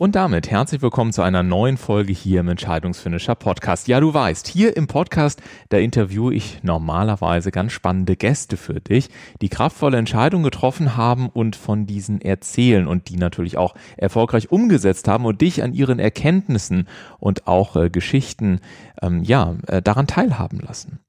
[0.00, 3.88] Und damit herzlich willkommen zu einer neuen Folge hier im Entscheidungsfinisher Podcast.
[3.88, 9.08] Ja, du weißt, hier im Podcast, da interviewe ich normalerweise ganz spannende Gäste für dich,
[9.40, 15.08] die kraftvolle Entscheidungen getroffen haben und von diesen erzählen und die natürlich auch erfolgreich umgesetzt
[15.08, 16.86] haben und dich an ihren Erkenntnissen
[17.18, 18.60] und auch äh, Geschichten,
[19.02, 21.00] ähm, ja, äh, daran teilhaben lassen.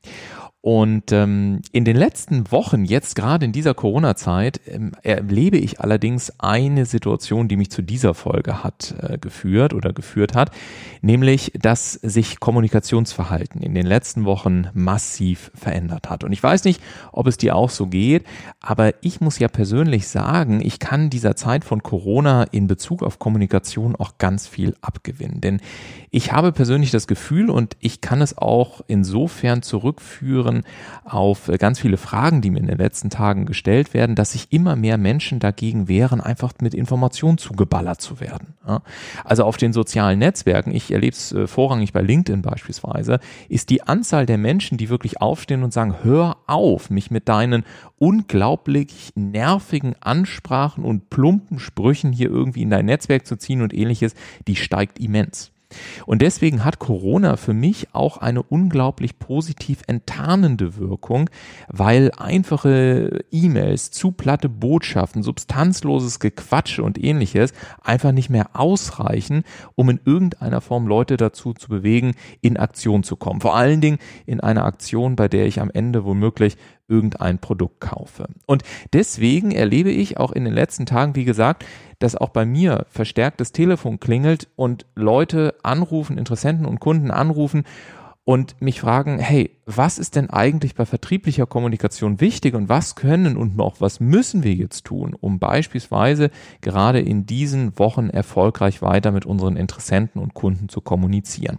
[0.61, 6.33] Und ähm, in den letzten Wochen, jetzt gerade in dieser Corona-Zeit, ähm, erlebe ich allerdings
[6.37, 10.51] eine Situation, die mich zu dieser Folge hat äh, geführt oder geführt hat,
[11.01, 16.25] nämlich, dass sich Kommunikationsverhalten in den letzten Wochen massiv verändert hat.
[16.25, 16.81] Und ich weiß nicht,
[17.13, 18.25] ob es dir auch so geht,
[18.59, 23.17] aber ich muss ja persönlich sagen, ich kann dieser Zeit von Corona in Bezug auf
[23.17, 25.39] Kommunikation auch ganz viel abgewinnen.
[25.39, 25.61] Denn
[26.11, 30.63] ich habe persönlich das Gefühl und ich kann es auch insofern zurückführen,
[31.03, 34.51] auf äh, ganz viele Fragen, die mir in den letzten Tagen gestellt werden, dass sich
[34.51, 38.55] immer mehr Menschen dagegen wehren, einfach mit Informationen zugeballert zu werden.
[39.23, 43.83] Also auf den sozialen Netzwerken, ich erlebe es äh, vorrangig bei LinkedIn beispielsweise, ist die
[43.83, 47.63] Anzahl der Menschen, die wirklich aufstehen und sagen, hör auf, mich mit deinen
[47.97, 54.13] unglaublich nervigen Ansprachen und plumpen Sprüchen hier irgendwie in dein Netzwerk zu ziehen und ähnliches,
[54.47, 55.51] die steigt immens.
[56.05, 61.29] Und deswegen hat Corona für mich auch eine unglaublich positiv enttarnende Wirkung,
[61.67, 69.43] weil einfache E-Mails, zu platte Botschaften, substanzloses Gequatsche und ähnliches einfach nicht mehr ausreichen,
[69.75, 73.41] um in irgendeiner Form Leute dazu zu bewegen, in Aktion zu kommen.
[73.41, 76.57] Vor allen Dingen in einer Aktion, bei der ich am Ende womöglich
[76.89, 78.27] irgendein Produkt kaufe.
[78.45, 81.65] Und deswegen erlebe ich auch in den letzten Tagen, wie gesagt,
[81.99, 87.63] dass auch bei mir verstärkt das Telefon klingelt und Leute anrufen, Interessenten und Kunden anrufen
[88.29, 93.37] und mich fragen, hey, was ist denn eigentlich bei vertrieblicher Kommunikation wichtig und was können
[93.37, 96.29] und auch was müssen wir jetzt tun, um beispielsweise
[96.61, 101.57] gerade in diesen Wochen erfolgreich weiter mit unseren Interessenten und Kunden zu kommunizieren?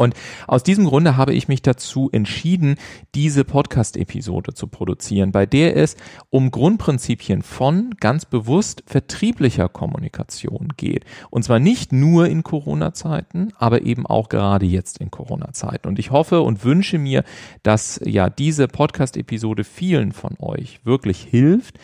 [0.00, 0.14] Und
[0.46, 2.76] aus diesem Grunde habe ich mich dazu entschieden,
[3.16, 5.96] diese Podcast-Episode zu produzieren, bei der es
[6.30, 11.04] um Grundprinzipien von ganz bewusst vertrieblicher Kommunikation geht.
[11.30, 15.88] Und zwar nicht nur in Corona-Zeiten, aber eben auch gerade jetzt in Corona-Zeiten.
[15.88, 17.24] Und ich hoffe und wünsche mir,
[17.64, 21.76] dass ja diese Podcast-Episode vielen von euch wirklich hilft,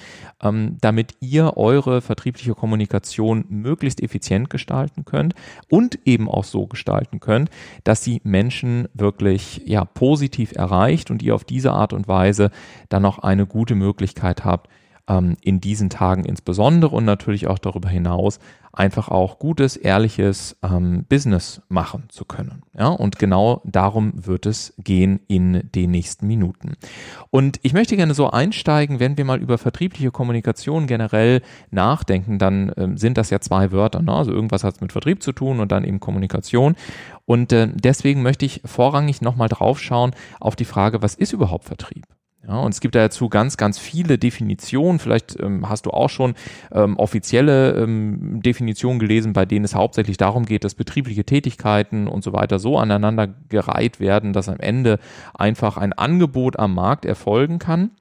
[0.44, 5.34] ähm, damit ihr eure vertriebliche Kommunikation möglichst effizient gestalten könnt
[5.68, 7.50] und eben auch so gestalten könnt,
[7.82, 12.50] dass sie Menschen wirklich ja positiv erreicht und ihr auf diese Art und Weise
[12.88, 14.68] dann noch eine gute Möglichkeit habt,
[15.08, 18.38] ähm, in diesen Tagen insbesondere und natürlich auch darüber hinaus
[18.72, 22.62] einfach auch gutes, ehrliches ähm, Business machen zu können.
[22.76, 26.74] Ja, und genau darum wird es gehen in den nächsten Minuten.
[27.30, 32.72] Und ich möchte gerne so einsteigen, wenn wir mal über vertriebliche Kommunikation generell nachdenken, dann
[32.76, 34.02] ähm, sind das ja zwei Wörter.
[34.02, 34.12] Ne?
[34.12, 36.74] Also irgendwas hat es mit Vertrieb zu tun und dann eben Kommunikation.
[37.26, 41.64] Und äh, deswegen möchte ich vorrangig nochmal drauf schauen auf die Frage, was ist überhaupt
[41.64, 42.06] Vertrieb?
[42.46, 44.98] Ja, und es gibt dazu ganz, ganz viele Definitionen.
[44.98, 46.34] Vielleicht ähm, hast du auch schon
[46.72, 52.22] ähm, offizielle ähm, Definitionen gelesen, bei denen es hauptsächlich darum geht, dass betriebliche Tätigkeiten und
[52.22, 54.98] so weiter so aneinander gereiht werden, dass am Ende
[55.32, 57.92] einfach ein Angebot am Markt erfolgen kann.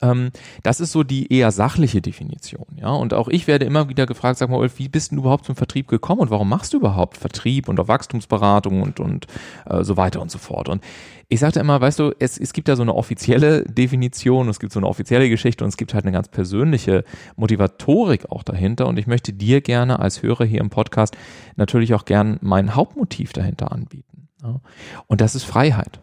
[0.00, 0.30] Ähm,
[0.62, 2.90] das ist so die eher sachliche Definition, ja.
[2.90, 5.56] Und auch ich werde immer wieder gefragt, sag mal, Ulf, wie bist du überhaupt zum
[5.56, 9.26] Vertrieb gekommen und warum machst du überhaupt Vertrieb und auch Wachstumsberatung und, und
[9.66, 10.68] äh, so weiter und so fort.
[10.68, 10.82] Und
[11.28, 14.72] ich sagte immer, weißt du, es, es gibt ja so eine offizielle Definition, es gibt
[14.72, 17.04] so eine offizielle Geschichte und es gibt halt eine ganz persönliche
[17.36, 18.86] Motivatorik auch dahinter.
[18.88, 21.16] Und ich möchte dir gerne als Hörer hier im Podcast
[21.56, 24.28] natürlich auch gern mein Hauptmotiv dahinter anbieten.
[24.42, 24.60] Ja?
[25.06, 26.00] Und das ist Freiheit.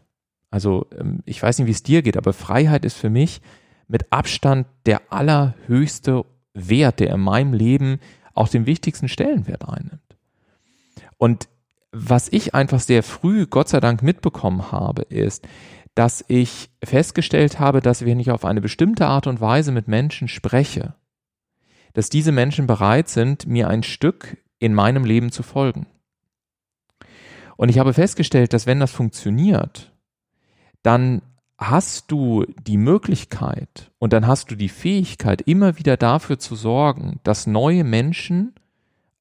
[0.50, 3.42] Also ähm, ich weiß nicht, wie es dir geht, aber Freiheit ist für mich
[3.88, 8.00] mit Abstand der allerhöchste Wert, der in meinem Leben
[8.34, 10.02] auch den wichtigsten Stellenwert einnimmt.
[11.18, 11.48] Und
[11.92, 15.48] was ich einfach sehr früh, Gott sei Dank, mitbekommen habe, ist,
[15.96, 20.28] dass ich festgestellt habe, dass wenn ich auf eine bestimmte Art und Weise mit Menschen
[20.28, 20.94] spreche,
[21.94, 25.88] dass diese Menschen bereit sind, mir ein Stück in meinem Leben zu folgen.
[27.56, 29.92] Und ich habe festgestellt, dass wenn das funktioniert,
[30.84, 31.24] dann
[31.58, 37.20] hast du die Möglichkeit und dann hast du die Fähigkeit, immer wieder dafür zu sorgen,
[37.24, 38.54] dass neue Menschen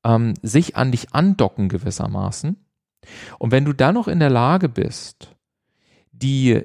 [0.04, 2.56] ähm, sich an dich andocken gewissermaßen.
[3.38, 5.34] Und wenn du dann noch in der Lage bist,
[6.12, 6.62] die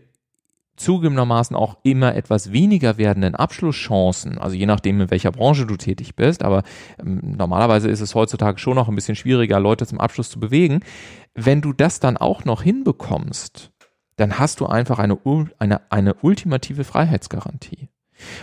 [0.75, 6.15] zugegebenermaßen auch immer etwas weniger werdenden Abschlusschancen, also je nachdem, in welcher Branche du tätig
[6.15, 6.63] bist, aber
[6.99, 10.81] ähm, normalerweise ist es heutzutage schon noch ein bisschen schwieriger, Leute zum Abschluss zu bewegen.
[11.33, 13.70] Wenn du das dann auch noch hinbekommst,
[14.21, 15.17] dann hast du einfach eine,
[15.59, 17.89] eine, eine ultimative Freiheitsgarantie.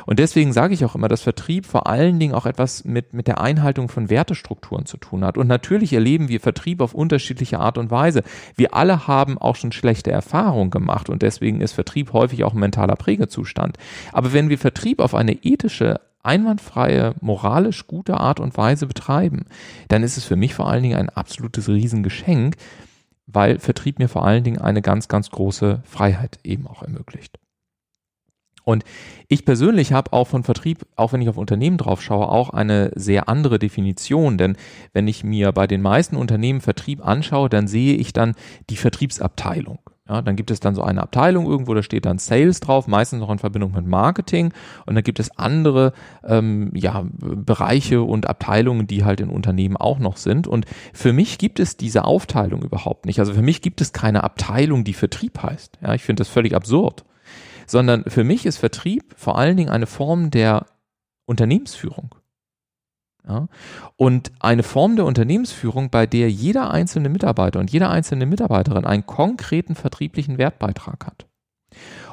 [0.07, 3.29] Und deswegen sage ich auch immer, dass Vertrieb vor allen Dingen auch etwas mit, mit
[3.29, 5.39] der Einhaltung von Wertestrukturen zu tun hat.
[5.39, 8.23] Und natürlich erleben wir Vertrieb auf unterschiedliche Art und Weise.
[8.57, 12.61] Wir alle haben auch schon schlechte Erfahrungen gemacht und deswegen ist Vertrieb häufig auch ein
[12.61, 13.79] mentaler Prägezustand.
[14.13, 19.45] Aber wenn wir Vertrieb auf eine ethische, einwandfreie, moralisch gute Art und Weise betreiben,
[19.89, 22.57] dann ist es für mich vor allen Dingen ein absolutes Riesengeschenk,
[23.29, 27.39] weil Vertrieb mir vor allen Dingen eine ganz, ganz große Freiheit eben auch ermöglicht.
[28.65, 28.85] Und
[29.29, 32.91] ich persönlich habe auch von Vertrieb, auch wenn ich auf Unternehmen drauf schaue, auch eine
[32.95, 34.37] sehr andere Definition.
[34.37, 34.57] Denn
[34.93, 38.35] wenn ich mir bei den meisten Unternehmen Vertrieb anschaue, dann sehe ich dann
[38.69, 39.79] die Vertriebsabteilung.
[40.09, 43.21] Ja, dann gibt es dann so eine Abteilung irgendwo, da steht dann Sales drauf, meistens
[43.21, 44.53] noch in Verbindung mit Marketing.
[44.87, 45.93] Und dann gibt es andere
[46.25, 50.47] ähm, ja, Bereiche und Abteilungen, die halt in Unternehmen auch noch sind.
[50.47, 53.21] Und für mich gibt es diese Aufteilung überhaupt nicht.
[53.21, 55.79] Also für mich gibt es keine Abteilung, die Vertrieb heißt.
[55.83, 57.05] Ja, ich finde das völlig absurd
[57.69, 60.67] sondern für mich ist Vertrieb vor allen Dingen eine Form der
[61.27, 62.15] Unternehmensführung.
[63.29, 63.49] Ja?
[63.97, 69.07] Und eine Form der Unternehmensführung, bei der jeder einzelne Mitarbeiter und jede einzelne Mitarbeiterin einen
[69.07, 71.27] konkreten vertrieblichen Wertbeitrag hat.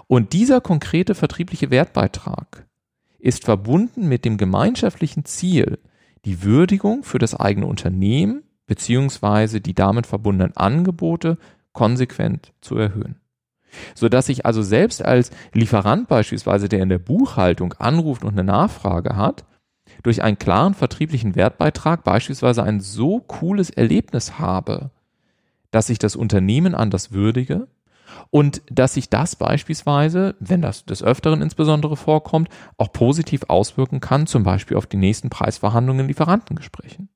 [0.07, 2.67] Und dieser konkrete vertriebliche Wertbeitrag
[3.17, 5.79] ist verbunden mit dem gemeinschaftlichen Ziel,
[6.25, 11.37] die Würdigung für das eigene Unternehmen beziehungsweise die damit verbundenen Angebote
[11.71, 13.19] konsequent zu erhöhen
[13.93, 18.43] so dass ich also selbst als Lieferant beispielsweise, der in der Buchhaltung anruft und eine
[18.43, 19.45] Nachfrage hat,
[20.03, 24.91] durch einen klaren vertrieblichen Wertbeitrag beispielsweise ein so cooles Erlebnis habe,
[25.71, 27.67] dass ich das Unternehmen anders würdige
[28.29, 34.27] und dass sich das beispielsweise, wenn das des Öfteren insbesondere vorkommt, auch positiv auswirken kann,
[34.27, 37.09] zum Beispiel auf die nächsten Preisverhandlungen in Lieferantengesprächen.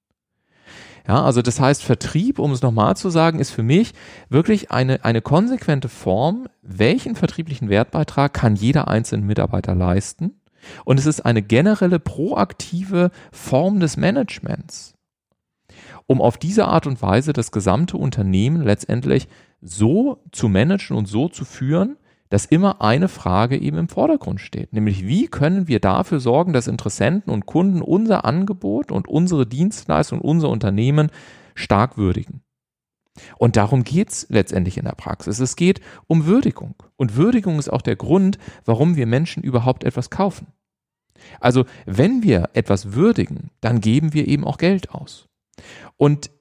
[1.07, 3.93] Ja, also das heißt, Vertrieb, um es nochmal zu sagen, ist für mich
[4.29, 10.38] wirklich eine, eine konsequente Form, welchen vertrieblichen Wertbeitrag kann jeder einzelne Mitarbeiter leisten.
[10.85, 14.93] Und es ist eine generelle proaktive Form des Managements,
[16.07, 19.27] um auf diese Art und Weise das gesamte Unternehmen letztendlich
[19.61, 21.97] so zu managen und so zu führen,
[22.29, 26.67] dass immer eine Frage eben im Vordergrund steht, nämlich wie können wir dafür sorgen, dass
[26.67, 31.09] Interessenten und Kunden unser Angebot und unsere Dienstleistung und unser Unternehmen
[31.55, 32.41] stark würdigen.
[33.37, 35.39] Und darum geht's letztendlich in der Praxis.
[35.39, 36.75] Es geht um Würdigung.
[36.95, 40.47] Und Würdigung ist auch der Grund, warum wir Menschen überhaupt etwas kaufen.
[41.39, 45.27] Also wenn wir etwas würdigen, dann geben wir eben auch Geld aus.
[45.97, 46.31] Und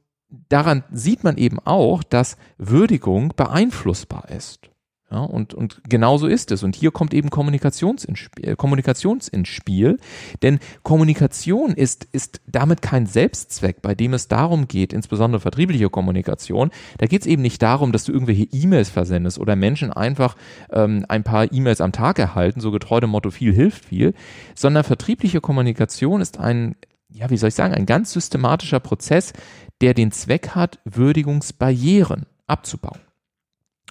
[0.49, 4.71] daran sieht man eben auch, dass Würdigung beeinflussbar ist.
[5.11, 6.63] Ja, und, und genauso ist es.
[6.63, 9.97] Und hier kommt eben Kommunikations ins Spiel, Kommunikations ins Spiel.
[10.43, 16.71] Denn Kommunikation ist, ist damit kein Selbstzweck, bei dem es darum geht, insbesondere vertriebliche Kommunikation.
[16.99, 20.37] Da geht es eben nicht darum, dass du irgendwelche E-Mails versendest oder Menschen einfach
[20.71, 24.13] ähm, ein paar E-Mails am Tag erhalten, so getreu dem Motto viel hilft viel,
[24.55, 26.77] sondern vertriebliche Kommunikation ist ein,
[27.09, 29.33] ja, wie soll ich sagen, ein ganz systematischer Prozess,
[29.81, 33.08] der den Zweck hat, Würdigungsbarrieren abzubauen.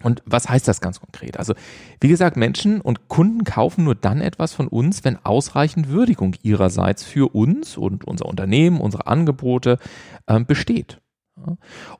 [0.04, 1.38] Und was heißt das ganz konkret?
[1.38, 1.54] Also,
[2.00, 7.04] wie gesagt, Menschen und Kunden kaufen nur dann etwas von uns, wenn ausreichend Würdigung ihrerseits
[7.04, 9.80] für uns und unser Unternehmen, unsere Angebote
[10.28, 11.02] äh, besteht.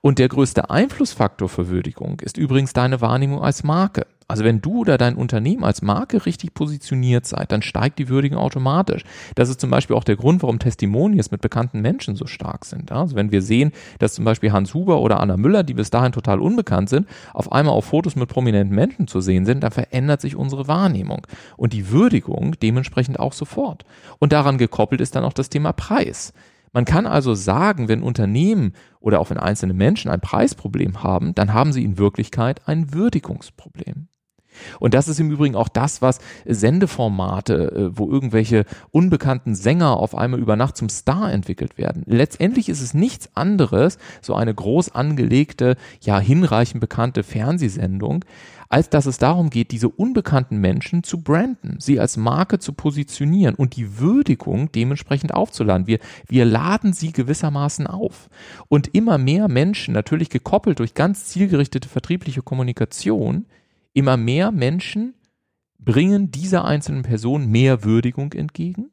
[0.02, 4.08] Und der größte Einflussfaktor für Würdigung ist übrigens deine Wahrnehmung als Marke.
[4.30, 8.38] Also wenn du oder dein Unternehmen als Marke richtig positioniert seid, dann steigt die Würdigung
[8.38, 9.06] automatisch.
[9.36, 12.92] Das ist zum Beispiel auch der Grund, warum Testimonials mit bekannten Menschen so stark sind.
[12.92, 16.12] Also wenn wir sehen, dass zum Beispiel Hans Huber oder Anna Müller, die bis dahin
[16.12, 20.20] total unbekannt sind, auf einmal auf Fotos mit prominenten Menschen zu sehen sind, dann verändert
[20.20, 23.86] sich unsere Wahrnehmung und die Würdigung dementsprechend auch sofort.
[24.20, 26.34] Und daran gekoppelt ist dann auch das Thema Preis.
[26.74, 31.54] Man kann also sagen, wenn Unternehmen oder auch wenn einzelne Menschen ein Preisproblem haben, dann
[31.54, 34.10] haben sie in Wirklichkeit ein Würdigungsproblem.
[34.80, 40.16] Und das ist im Übrigen auch das, was Sendeformate, äh, wo irgendwelche unbekannten Sänger auf
[40.16, 42.04] einmal über Nacht zum Star entwickelt werden.
[42.06, 48.24] Letztendlich ist es nichts anderes, so eine groß angelegte, ja hinreichend bekannte Fernsehsendung,
[48.70, 53.56] als dass es darum geht, diese unbekannten Menschen zu branden, sie als Marke zu positionieren
[53.56, 55.88] und die Würdigung dementsprechend aufzuladen.
[55.88, 58.30] Wir, wir laden sie gewissermaßen auf.
[58.68, 63.46] Und immer mehr Menschen, natürlich gekoppelt durch ganz zielgerichtete vertriebliche Kommunikation,
[63.98, 65.16] immer mehr Menschen
[65.80, 68.92] bringen dieser einzelnen Person mehr Würdigung entgegen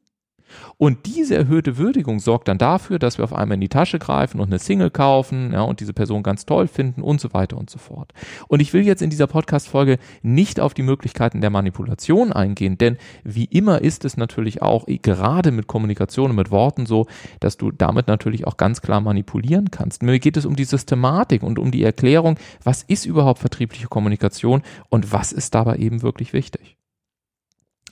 [0.77, 4.39] Und diese erhöhte Würdigung sorgt dann dafür, dass wir auf einmal in die Tasche greifen
[4.39, 7.69] und eine Single kaufen ja, und diese Person ganz toll finden und so weiter und
[7.69, 8.13] so fort.
[8.47, 12.97] Und ich will jetzt in dieser Podcast-Folge nicht auf die Möglichkeiten der Manipulation eingehen, denn
[13.23, 17.07] wie immer ist es natürlich auch gerade mit Kommunikation und mit Worten so,
[17.39, 20.03] dass du damit natürlich auch ganz klar manipulieren kannst.
[20.03, 24.61] Mir geht es um die Systematik und um die Erklärung, was ist überhaupt vertriebliche Kommunikation
[24.89, 26.77] und was ist dabei eben wirklich wichtig.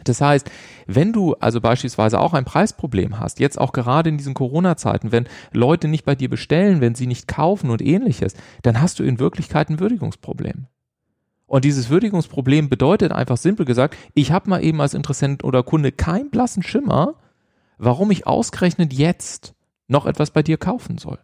[0.03, 0.50] Das heißt,
[0.88, 5.27] wenn du also beispielsweise auch ein Preisproblem hast, jetzt auch gerade in diesen Corona-Zeiten, wenn
[5.51, 9.19] Leute nicht bei dir bestellen, wenn sie nicht kaufen und ähnliches, dann hast du in
[9.19, 10.67] Wirklichkeit ein Würdigungsproblem.
[11.45, 15.91] Und dieses Würdigungsproblem bedeutet einfach simpel gesagt, ich habe mal eben als Interessent oder Kunde
[15.91, 17.15] keinen blassen Schimmer,
[17.77, 19.53] warum ich ausgerechnet jetzt
[19.88, 21.19] noch etwas bei dir kaufen soll.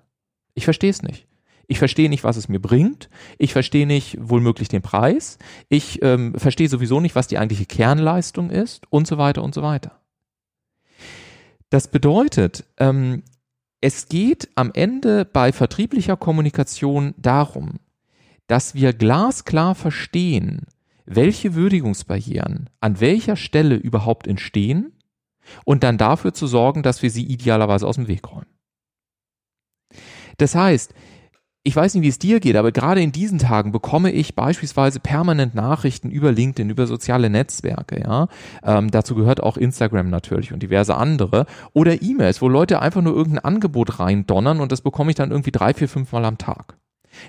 [0.53, 1.28] Ich verstehe es nicht.
[1.71, 3.11] Ich verstehe nicht, was es mir bringt.
[3.38, 5.38] Ich verstehe nicht wohlmöglich den Preis.
[5.69, 9.61] Ich ähm, verstehe sowieso nicht, was die eigentliche Kernleistung ist und so weiter und so
[9.61, 10.01] weiter.
[11.69, 13.21] Das bedeutet, ähm,
[13.81, 17.79] es geht am Ende bei vertrieblicher Kommunikation darum,
[18.47, 20.65] dass wir glasklar verstehen,
[21.05, 24.93] welche Würdigungsbarrieren an welcher Stelle überhaupt entstehen
[25.65, 28.47] und dann dafür zu sorgen, dass wir sie idealerweise aus dem Weg räumen.
[30.38, 30.95] Das heißt,
[31.69, 34.99] ich weiß nicht, wie es dir geht, aber gerade in diesen Tagen bekomme ich beispielsweise
[34.99, 38.27] permanent Nachrichten über LinkedIn, über soziale Netzwerke, ja.
[38.63, 41.45] Ähm, dazu gehört auch Instagram natürlich und diverse andere.
[41.73, 45.51] Oder E-Mails, wo Leute einfach nur irgendein Angebot reindonnern und das bekomme ich dann irgendwie
[45.51, 46.78] drei, vier, fünf Mal am Tag.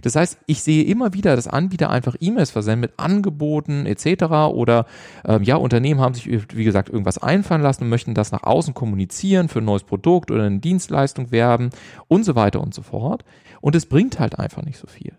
[0.02, 4.24] Das heißt, ich sehe immer wieder, dass Anbieter einfach E-Mails versenden mit Angeboten etc.
[4.52, 4.86] Oder
[5.24, 8.74] ähm, ja, Unternehmen haben sich, wie gesagt, irgendwas einfallen lassen und möchten das nach außen
[8.74, 11.70] kommunizieren für ein neues Produkt oder eine Dienstleistung werben
[12.08, 13.24] und so weiter und so fort.
[13.60, 15.12] Und es bringt halt einfach nicht so viel.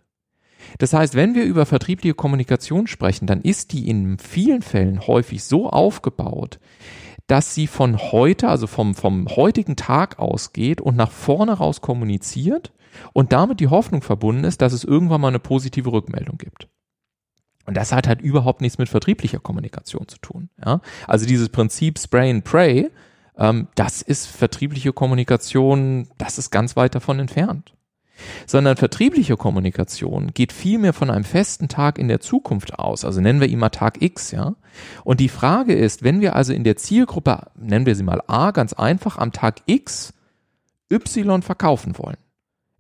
[0.77, 5.44] Das heißt, wenn wir über vertriebliche Kommunikation sprechen, dann ist die in vielen Fällen häufig
[5.44, 6.60] so aufgebaut,
[7.32, 12.74] dass sie von heute, also vom, vom heutigen Tag ausgeht und nach vorne raus kommuniziert
[13.14, 16.68] und damit die Hoffnung verbunden ist, dass es irgendwann mal eine positive Rückmeldung gibt.
[17.66, 20.50] Und das hat halt überhaupt nichts mit vertrieblicher Kommunikation zu tun.
[20.60, 20.82] Ja?
[21.08, 22.92] Also dieses Prinzip Spray and Pray,
[23.38, 27.76] ähm, das ist vertriebliche Kommunikation, das ist ganz weit davon entfernt.
[28.46, 33.06] Sondern vertriebliche Kommunikation geht vielmehr von einem festen Tag in der Zukunft aus.
[33.06, 34.56] Also nennen wir ihn mal Tag X, ja.
[35.04, 38.51] Und die Frage ist, wenn wir also in der Zielgruppe, nennen wir sie mal A,
[38.51, 40.13] ganz einfach am Tag X
[40.92, 42.18] Y verkaufen wollen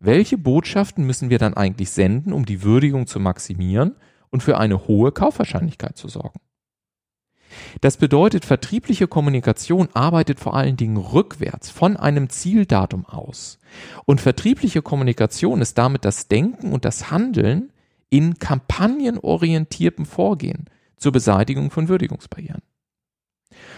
[0.01, 3.95] welche Botschaften müssen wir dann eigentlich senden, um die Würdigung zu maximieren
[4.31, 6.39] und für eine hohe Kaufwahrscheinlichkeit zu sorgen?
[7.81, 13.59] Das bedeutet, vertriebliche Kommunikation arbeitet vor allen Dingen rückwärts von einem Zieldatum aus.
[14.05, 17.71] Und vertriebliche Kommunikation ist damit das Denken und das Handeln
[18.09, 20.65] in kampagnenorientiertem Vorgehen
[21.01, 22.61] zur Beseitigung von Würdigungsbarrieren.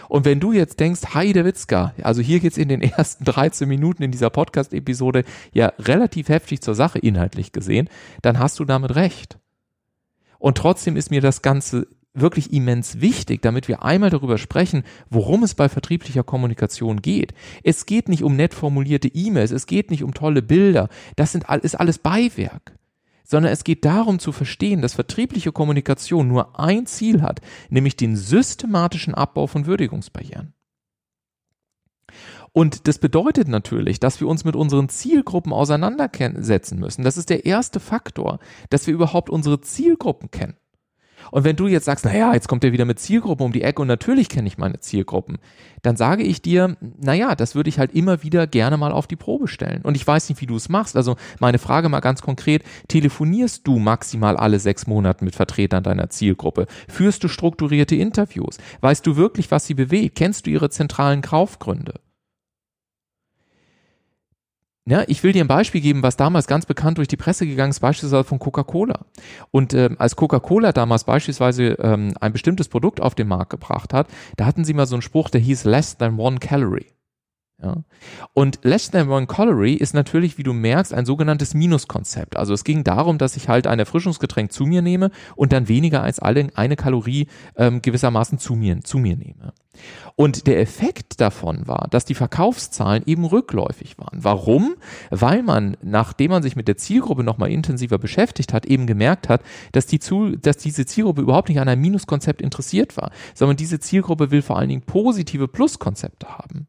[0.08, 4.02] Und wenn du jetzt denkst, Heide Witzka, also hier geht's in den ersten 13 Minuten
[4.02, 7.88] in dieser Podcast-Episode ja relativ heftig zur Sache inhaltlich gesehen,
[8.22, 9.38] dann hast du damit recht.
[10.38, 15.42] Und trotzdem ist mir das Ganze wirklich immens wichtig, damit wir einmal darüber sprechen, worum
[15.42, 17.34] es bei vertrieblicher Kommunikation geht.
[17.64, 21.46] Es geht nicht um nett formulierte E-Mails, es geht nicht um tolle Bilder, das sind,
[21.62, 22.74] ist alles Beiwerk
[23.24, 27.40] sondern es geht darum zu verstehen, dass vertriebliche Kommunikation nur ein Ziel hat,
[27.70, 30.52] nämlich den systematischen Abbau von Würdigungsbarrieren.
[32.52, 37.02] Und das bedeutet natürlich, dass wir uns mit unseren Zielgruppen auseinandersetzen müssen.
[37.02, 38.38] Das ist der erste Faktor,
[38.70, 40.56] dass wir überhaupt unsere Zielgruppen kennen.
[41.30, 43.82] Und wenn du jetzt sagst, naja, jetzt kommt er wieder mit Zielgruppen um die Ecke
[43.82, 45.38] und natürlich kenne ich meine Zielgruppen,
[45.82, 49.16] dann sage ich dir, naja, das würde ich halt immer wieder gerne mal auf die
[49.16, 49.82] Probe stellen.
[49.82, 50.96] Und ich weiß nicht, wie du es machst.
[50.96, 56.10] Also meine Frage mal ganz konkret, telefonierst du maximal alle sechs Monate mit Vertretern deiner
[56.10, 56.66] Zielgruppe?
[56.88, 58.58] Führst du strukturierte Interviews?
[58.80, 60.16] Weißt du wirklich, was sie bewegt?
[60.16, 61.94] Kennst du ihre zentralen Kaufgründe?
[64.86, 67.70] Ja, ich will dir ein Beispiel geben, was damals ganz bekannt durch die Presse gegangen
[67.70, 69.06] ist, beispielsweise von Coca-Cola.
[69.50, 74.08] Und äh, als Coca-Cola damals beispielsweise ähm, ein bestimmtes Produkt auf den Markt gebracht hat,
[74.36, 76.92] da hatten sie mal so einen Spruch, der hieß less than one calorie.
[77.64, 77.76] Ja.
[78.34, 82.36] Und Less Than One Calorie ist natürlich, wie du merkst, ein sogenanntes Minuskonzept.
[82.36, 86.02] Also es ging darum, dass ich halt ein Erfrischungsgetränk zu mir nehme und dann weniger
[86.02, 89.54] als alle eine Kalorie ähm, gewissermaßen zu mir, zu mir nehme.
[90.14, 94.18] Und der Effekt davon war, dass die Verkaufszahlen eben rückläufig waren.
[94.22, 94.76] Warum?
[95.10, 99.42] Weil man, nachdem man sich mit der Zielgruppe nochmal intensiver beschäftigt hat, eben gemerkt hat,
[99.72, 103.80] dass, die zu, dass diese Zielgruppe überhaupt nicht an einem Minuskonzept interessiert war, sondern diese
[103.80, 106.68] Zielgruppe will vor allen Dingen positive Pluskonzepte haben.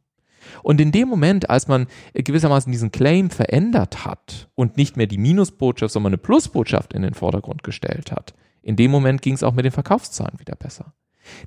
[0.64, 5.18] Und in dem Moment, als man gewissermaßen diesen Claim verändert hat und nicht mehr die
[5.18, 9.54] Minusbotschaft, sondern eine Plusbotschaft in den Vordergrund gestellt hat, in dem Moment ging es auch
[9.54, 10.94] mit den Verkaufszahlen wieder besser.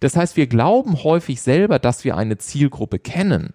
[0.00, 3.54] Das heißt, wir glauben häufig selber, dass wir eine Zielgruppe kennen,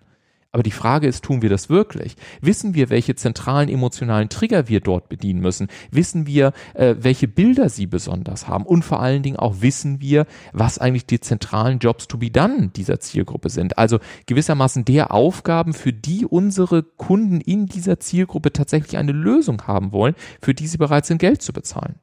[0.53, 2.15] Aber die Frage ist, tun wir das wirklich?
[2.39, 5.67] Wissen wir, welche zentralen emotionalen Trigger wir dort bedienen müssen?
[5.89, 8.63] Wissen wir, äh, welche Bilder sie besonders haben?
[8.63, 12.69] Und vor allen Dingen auch wissen wir, was eigentlich die zentralen Jobs to be done
[12.75, 13.79] dieser Zielgruppe sind?
[13.79, 19.91] Also gewissermaßen der Aufgaben, für die unsere Kunden in dieser Zielgruppe tatsächlich eine Lösung haben
[19.91, 21.95] wollen, für die sie bereit sind, Geld zu bezahlen.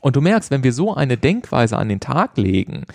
[0.00, 2.86] Und du merkst, wenn wir so eine Denkweise an den Tag legen,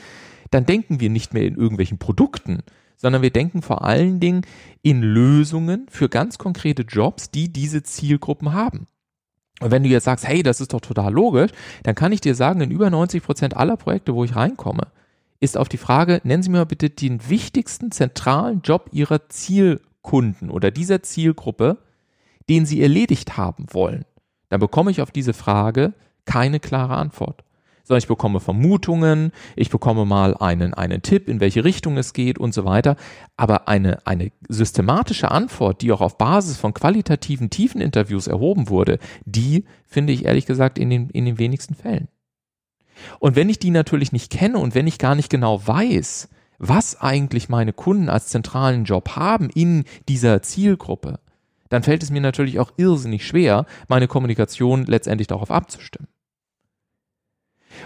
[0.50, 2.64] dann denken wir nicht mehr in irgendwelchen Produkten,
[2.98, 4.42] sondern wir denken vor allen Dingen
[4.82, 8.88] in Lösungen für ganz konkrete Jobs, die diese Zielgruppen haben.
[9.60, 11.52] Und wenn du jetzt sagst, hey, das ist doch total logisch,
[11.84, 14.88] dann kann ich dir sagen, in über 90 Prozent aller Projekte, wo ich reinkomme,
[15.40, 20.72] ist auf die Frage, nennen Sie mir bitte den wichtigsten zentralen Job Ihrer Zielkunden oder
[20.72, 21.78] dieser Zielgruppe,
[22.50, 24.06] den Sie erledigt haben wollen.
[24.50, 25.94] Dann bekomme ich auf diese Frage
[26.26, 27.44] keine klare Antwort
[27.88, 32.38] sondern ich bekomme Vermutungen, ich bekomme mal einen, einen Tipp, in welche Richtung es geht
[32.38, 32.98] und so weiter.
[33.38, 39.64] Aber eine, eine systematische Antwort, die auch auf Basis von qualitativen Tiefeninterviews erhoben wurde, die
[39.86, 42.10] finde ich ehrlich gesagt in den, in den wenigsten Fällen.
[43.20, 46.28] Und wenn ich die natürlich nicht kenne und wenn ich gar nicht genau weiß,
[46.60, 51.20] was eigentlich meine Kunden als zentralen Job haben in dieser Zielgruppe,
[51.70, 56.10] dann fällt es mir natürlich auch irrsinnig schwer, meine Kommunikation letztendlich darauf abzustimmen.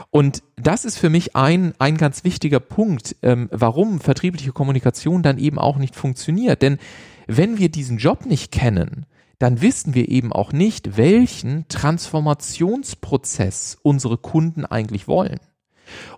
[0.09, 5.37] Und das ist für mich ein, ein ganz wichtiger Punkt, ähm, warum vertriebliche Kommunikation dann
[5.37, 6.61] eben auch nicht funktioniert.
[6.61, 6.77] Denn
[7.27, 9.05] wenn wir diesen Job nicht kennen,
[9.39, 15.39] dann wissen wir eben auch nicht, welchen Transformationsprozess unsere Kunden eigentlich wollen.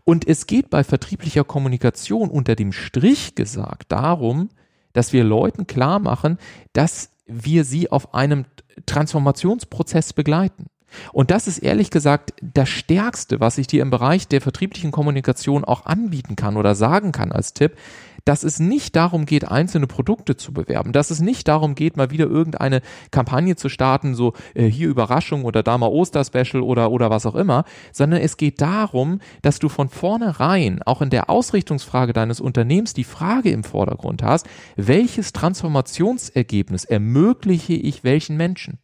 [0.03, 4.49] Und es geht bei vertrieblicher Kommunikation unter dem Strich gesagt darum,
[4.91, 6.37] dass wir Leuten klar machen,
[6.73, 8.45] dass wir sie auf einem
[8.85, 10.67] Transformationsprozess begleiten.
[11.11, 15.63] Und das ist ehrlich gesagt das Stärkste, was ich dir im Bereich der vertrieblichen Kommunikation
[15.63, 17.77] auch anbieten kann oder sagen kann als Tipp,
[18.25, 22.11] dass es nicht darum geht, einzelne Produkte zu bewerben, dass es nicht darum geht, mal
[22.11, 22.81] wieder irgendeine
[23.11, 27.35] Kampagne zu starten, so äh, hier Überraschung oder da mal Osterspecial oder, oder was auch
[27.35, 32.93] immer, sondern es geht darum, dass du von vornherein auch in der Ausrichtungsfrage deines Unternehmens
[32.93, 38.79] die Frage im Vordergrund hast, welches Transformationsergebnis ermögliche ich welchen Menschen?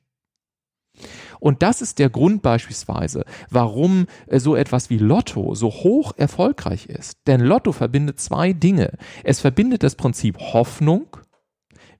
[1.39, 6.87] Und das ist der Grund beispielsweise, warum äh, so etwas wie Lotto so hoch erfolgreich
[6.87, 7.17] ist.
[7.27, 8.93] Denn Lotto verbindet zwei Dinge.
[9.23, 11.17] Es verbindet das Prinzip Hoffnung,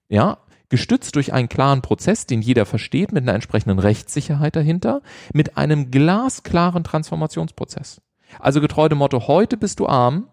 [0.10, 0.38] ja,
[0.70, 5.02] gestützt durch einen klaren Prozess, den jeder versteht, mit einer entsprechenden Rechtssicherheit dahinter,
[5.34, 8.02] mit einem glasklaren Transformationsprozess.
[8.38, 10.30] Also getreu dem Motto, heute bist du arm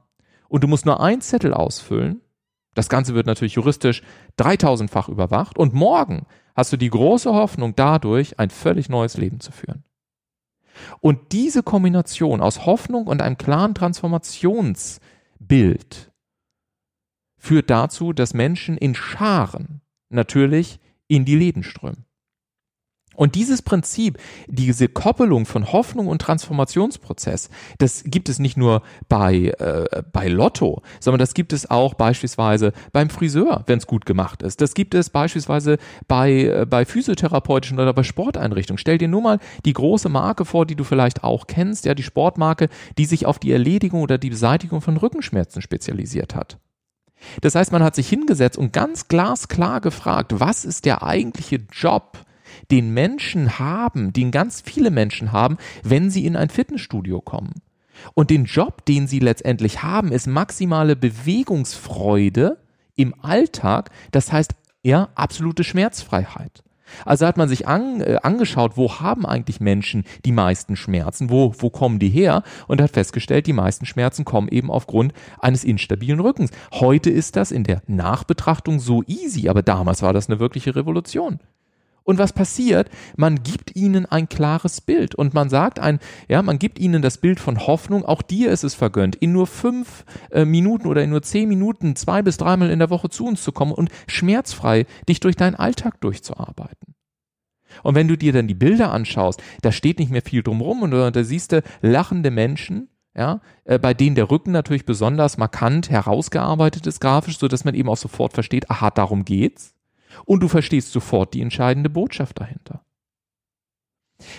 [0.48, 2.20] und du musst nur ein Zettel ausfüllen.
[2.76, 4.02] Das Ganze wird natürlich juristisch
[4.38, 9.50] 3000-fach überwacht und morgen hast du die große Hoffnung, dadurch ein völlig neues Leben zu
[9.50, 9.82] führen.
[11.00, 16.12] Und diese Kombination aus Hoffnung und einem klaren Transformationsbild
[17.38, 22.04] führt dazu, dass Menschen in Scharen natürlich in die Läden strömen.
[23.16, 27.48] Und dieses Prinzip, diese Koppelung von Hoffnung und Transformationsprozess,
[27.78, 32.72] das gibt es nicht nur bei, äh, bei Lotto, sondern das gibt es auch beispielsweise
[32.92, 34.60] beim Friseur, wenn es gut gemacht ist.
[34.60, 38.78] Das gibt es beispielsweise bei, äh, bei physiotherapeutischen oder bei Sporteinrichtungen.
[38.78, 42.02] Stell dir nur mal die große Marke vor, die du vielleicht auch kennst, ja, die
[42.02, 46.58] Sportmarke, die sich auf die Erledigung oder die Beseitigung von Rückenschmerzen spezialisiert hat.
[47.40, 52.25] Das heißt, man hat sich hingesetzt und ganz glasklar gefragt, was ist der eigentliche Job
[52.70, 57.62] den Menschen haben, den ganz viele Menschen haben, wenn sie in ein Fitnessstudio kommen.
[58.14, 62.58] Und den Job, den sie letztendlich haben, ist maximale Bewegungsfreude
[62.94, 66.62] im Alltag, das heißt ja absolute Schmerzfreiheit.
[67.04, 71.52] Also hat man sich an, äh, angeschaut, wo haben eigentlich Menschen die meisten Schmerzen, wo,
[71.58, 76.20] wo kommen die her und hat festgestellt, die meisten Schmerzen kommen eben aufgrund eines instabilen
[76.20, 76.50] Rückens.
[76.72, 81.40] Heute ist das in der Nachbetrachtung so easy, aber damals war das eine wirkliche Revolution.
[82.06, 82.88] Und was passiert?
[83.16, 87.18] Man gibt ihnen ein klares Bild und man sagt ein, ja, man gibt ihnen das
[87.18, 88.04] Bild von Hoffnung.
[88.04, 91.96] Auch dir ist es vergönnt, in nur fünf äh, Minuten oder in nur zehn Minuten
[91.96, 95.56] zwei bis dreimal in der Woche zu uns zu kommen und schmerzfrei dich durch deinen
[95.56, 96.94] Alltag durchzuarbeiten.
[97.82, 100.92] Und wenn du dir dann die Bilder anschaust, da steht nicht mehr viel drumrum und
[100.92, 106.86] da siehst du lachende Menschen, ja, äh, bei denen der Rücken natürlich besonders markant herausgearbeitet
[106.86, 109.75] ist grafisch, so dass man eben auch sofort versteht, aha, darum geht's
[110.24, 112.82] und du verstehst sofort die entscheidende Botschaft dahinter.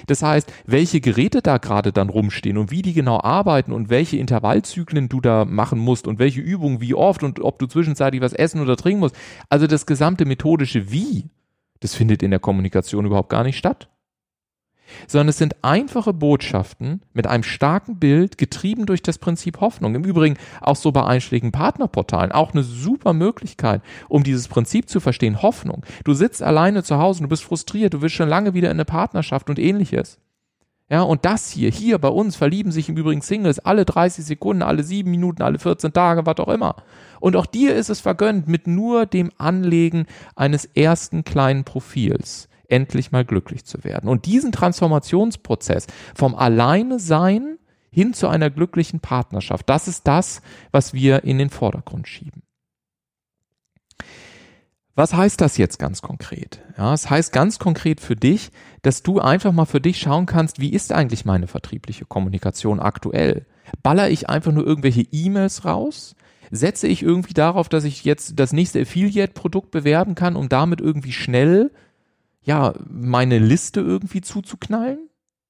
[0.08, 4.18] Das heißt, welche Geräte da gerade dann rumstehen und wie die genau arbeiten und welche
[4.18, 8.34] Intervallzyklen du da machen musst und welche Übungen wie oft und ob du zwischenzeitlich was
[8.34, 9.16] essen oder trinken musst.
[9.50, 11.30] Also das gesamte methodische Wie,
[11.80, 13.90] das findet in der Kommunikation überhaupt gar nicht statt.
[15.08, 19.95] Sondern es sind einfache Botschaften mit einem starken Bild, getrieben durch das Prinzip Hoffnung.
[19.95, 25.00] Im Übrigen auch so bei einschlägigen Partnerportalen, auch eine super Möglichkeit, um dieses Prinzip zu
[25.00, 25.86] verstehen, Hoffnung.
[26.04, 28.86] Du sitzt alleine zu Hause, du bist frustriert, du willst schon lange wieder in eine
[28.86, 30.19] Partnerschaft und ähnliches.
[30.89, 34.63] Ja, und das hier, hier bei uns verlieben sich im Übrigen Singles alle 30 Sekunden,
[34.63, 36.78] alle 7 Minuten, alle 14 Tage, was auch immer.
[37.19, 40.06] Und auch dir ist es vergönnt, mit nur dem Anlegen
[40.38, 44.10] eines ersten kleinen Profils endlich mal glücklich zu werden.
[44.10, 47.58] Und diesen Transformationsprozess vom Alleine sein
[47.89, 52.43] hin zu einer glücklichen Partnerschaft, das ist das, was wir in den Vordergrund schieben.
[54.97, 56.60] Was heißt das jetzt ganz konkret?
[56.75, 58.49] Ja, es heißt ganz konkret für dich,
[58.82, 63.45] dass du einfach mal für dich schauen kannst, wie ist eigentlich meine vertriebliche Kommunikation aktuell?
[63.84, 66.15] Baller ich einfach nur irgendwelche E-Mails raus?
[66.49, 71.12] Setze ich irgendwie darauf, dass ich jetzt das nächste Affiliate-Produkt bewerben kann, um damit irgendwie
[71.12, 71.71] schnell
[72.47, 75.07] ja, meine Liste irgendwie zuzuknallen?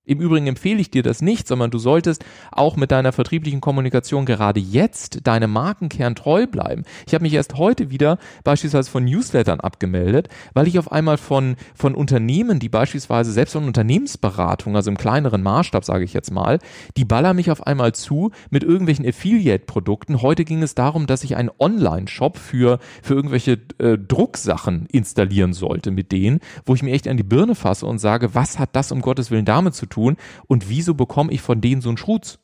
[0.08, 4.26] Im Übrigen empfehle ich dir das nicht, sondern du solltest auch mit deiner vertrieblichen Kommunikation
[4.26, 6.86] gerade jetzt deinem Markenkern treu bleiben.
[7.06, 11.58] Ich habe mich erst heute wieder beispielsweise von Newslettern abgemeldet, weil ich auf einmal von,
[11.76, 16.60] von Unternehmen, die beispielsweise selbst von Unternehmensberatung, also im kleineren Maßstab sage ich jetzt mal,
[16.96, 20.22] die ballern mich auf einmal zu mit irgendwelchen Affiliate-Produkten.
[20.22, 25.92] Heute ging es darum, dass ich einen Online-Shop für, für irgendwelche äh, Drucksachen installieren sollte
[25.92, 28.94] mit denen, wo ich mir echt an die Birne fasse und sage, was hat das
[28.94, 29.97] um Gottes Willen damit zu tun?
[29.98, 32.40] Tun und wieso bekomme ich von denen so einen Schrutz?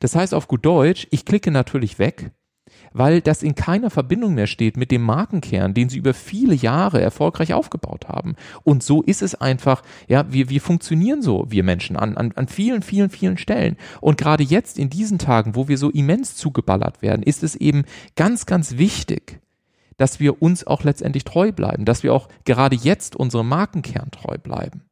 [0.00, 2.32] Das heißt auf gut Deutsch, ich klicke natürlich weg,
[2.92, 7.02] weil das in keiner Verbindung mehr steht mit dem Markenkern, den sie über viele Jahre
[7.02, 8.34] erfolgreich aufgebaut haben.
[8.62, 12.48] Und so ist es einfach, ja, wir, wir funktionieren so, wir Menschen, an, an, an
[12.48, 13.76] vielen, vielen, vielen Stellen.
[14.00, 17.84] Und gerade jetzt in diesen Tagen, wo wir so immens zugeballert werden, ist es eben
[18.16, 19.40] ganz, ganz wichtig,
[19.98, 24.38] dass wir uns auch letztendlich treu bleiben, dass wir auch gerade jetzt unserem Markenkern treu
[24.38, 24.82] bleiben.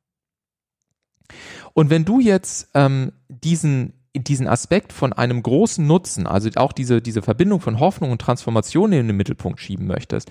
[1.74, 7.00] Und wenn du jetzt ähm, diesen diesen Aspekt von einem großen Nutzen, also auch diese,
[7.00, 10.30] diese Verbindung von Hoffnung und Transformation in den Mittelpunkt schieben möchtest,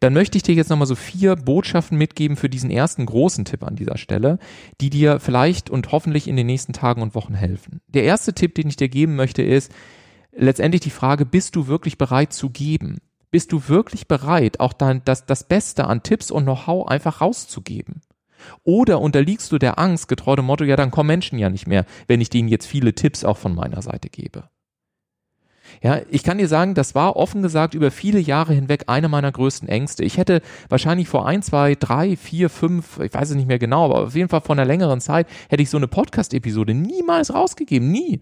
[0.00, 3.62] dann möchte ich dir jetzt nochmal so vier Botschaften mitgeben für diesen ersten großen Tipp
[3.62, 4.38] an dieser Stelle,
[4.80, 7.80] die dir vielleicht und hoffentlich in den nächsten Tagen und Wochen helfen.
[7.86, 9.70] Der erste Tipp, den ich dir geben möchte, ist
[10.32, 12.98] letztendlich die Frage, bist du wirklich bereit zu geben?
[13.30, 18.00] Bist du wirklich bereit, auch dann das, das Beste an Tipps und Know-how einfach rauszugeben?
[18.64, 21.84] Oder unterliegst du der Angst, getreu dem Motto, ja, dann kommen Menschen ja nicht mehr,
[22.06, 24.44] wenn ich denen jetzt viele Tipps auch von meiner Seite gebe.
[25.82, 29.30] Ja, ich kann dir sagen, das war offen gesagt über viele Jahre hinweg eine meiner
[29.30, 30.04] größten Ängste.
[30.04, 33.86] Ich hätte wahrscheinlich vor ein, zwei, drei, vier, fünf, ich weiß es nicht mehr genau,
[33.86, 37.90] aber auf jeden Fall vor einer längeren Zeit hätte ich so eine Podcast-Episode niemals rausgegeben,
[37.90, 38.20] nie.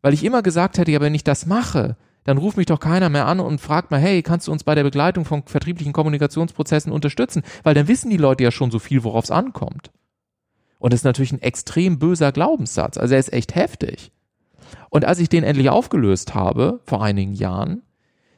[0.00, 1.96] Weil ich immer gesagt hätte, ja, wenn ich das mache,
[2.28, 4.74] dann ruft mich doch keiner mehr an und fragt mal, hey, kannst du uns bei
[4.74, 7.42] der Begleitung von vertrieblichen Kommunikationsprozessen unterstützen?
[7.62, 9.90] Weil dann wissen die Leute ja schon so viel, worauf es ankommt.
[10.78, 12.98] Und das ist natürlich ein extrem böser Glaubenssatz.
[12.98, 14.12] Also er ist echt heftig.
[14.90, 17.80] Und als ich den endlich aufgelöst habe, vor einigen Jahren,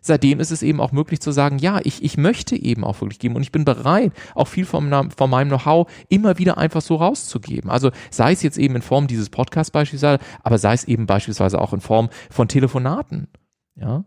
[0.00, 3.18] seitdem ist es eben auch möglich zu sagen, ja, ich, ich möchte eben auch wirklich
[3.18, 6.94] geben und ich bin bereit, auch viel von, von meinem Know-how immer wieder einfach so
[6.94, 7.68] rauszugeben.
[7.68, 11.60] Also sei es jetzt eben in Form dieses Podcasts beispielsweise, aber sei es eben beispielsweise
[11.60, 13.26] auch in Form von Telefonaten
[13.80, 14.04] ja.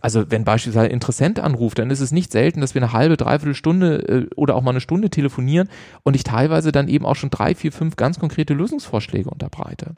[0.00, 3.16] Also wenn beispielsweise ein Interessent anruft, dann ist es nicht selten, dass wir eine halbe,
[3.16, 5.68] dreiviertel Stunde äh, oder auch mal eine Stunde telefonieren
[6.02, 9.94] und ich teilweise dann eben auch schon drei, vier, fünf ganz konkrete Lösungsvorschläge unterbreite.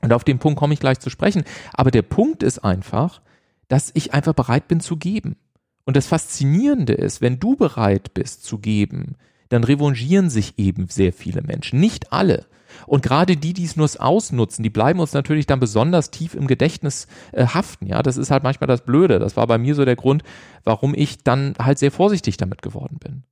[0.00, 1.44] Und auf den Punkt komme ich gleich zu sprechen.
[1.72, 3.20] Aber der Punkt ist einfach,
[3.68, 5.36] dass ich einfach bereit bin zu geben.
[5.84, 9.16] Und das Faszinierende ist, wenn du bereit bist zu geben,
[9.48, 11.80] dann revanchieren sich eben sehr viele Menschen.
[11.80, 12.46] Nicht alle.
[12.86, 16.46] Und gerade die, die es nur ausnutzen, die bleiben uns natürlich dann besonders tief im
[16.46, 17.86] Gedächtnis äh, haften.
[17.86, 19.18] Ja, das ist halt manchmal das Blöde.
[19.18, 20.22] Das war bei mir so der Grund,
[20.64, 23.22] warum ich dann halt sehr vorsichtig damit geworden bin.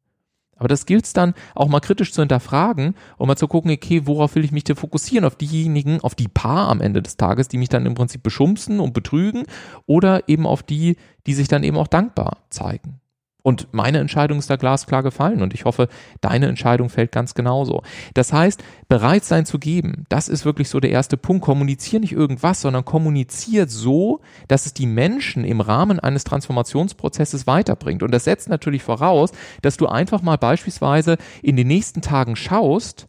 [0.56, 4.06] Aber das gilt es dann auch mal kritisch zu hinterfragen und mal zu gucken, okay,
[4.06, 5.24] worauf will ich mich denn fokussieren?
[5.24, 8.78] Auf diejenigen, auf die Paar am Ende des Tages, die mich dann im Prinzip beschumsen
[8.78, 9.42] und betrügen
[9.86, 13.01] oder eben auf die, die sich dann eben auch dankbar zeigen.
[13.42, 15.88] Und meine Entscheidung ist da glasklar gefallen und ich hoffe,
[16.20, 17.82] deine Entscheidung fällt ganz genauso.
[18.14, 21.44] Das heißt, bereit sein zu geben, das ist wirklich so der erste Punkt.
[21.44, 28.04] Kommunizier nicht irgendwas, sondern kommuniziert so, dass es die Menschen im Rahmen eines Transformationsprozesses weiterbringt.
[28.04, 33.08] Und das setzt natürlich voraus, dass du einfach mal beispielsweise in den nächsten Tagen schaust,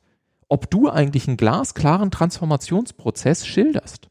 [0.50, 4.08] ob du eigentlich einen glasklaren Transformationsprozess schilderst.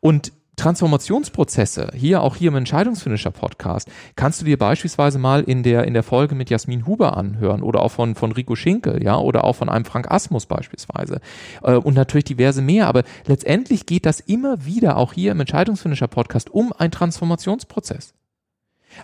[0.00, 5.84] Und Transformationsprozesse, hier auch hier im Entscheidungsfinisher Podcast, kannst du dir beispielsweise mal in der,
[5.84, 9.44] in der Folge mit Jasmin Huber anhören oder auch von, von Rico Schinkel, ja, oder
[9.44, 11.20] auch von einem Frank Asmus beispielsweise.
[11.62, 12.88] Äh, und natürlich diverse mehr.
[12.88, 18.14] Aber letztendlich geht das immer wieder auch hier im Entscheidungsfinisher Podcast um einen Transformationsprozess.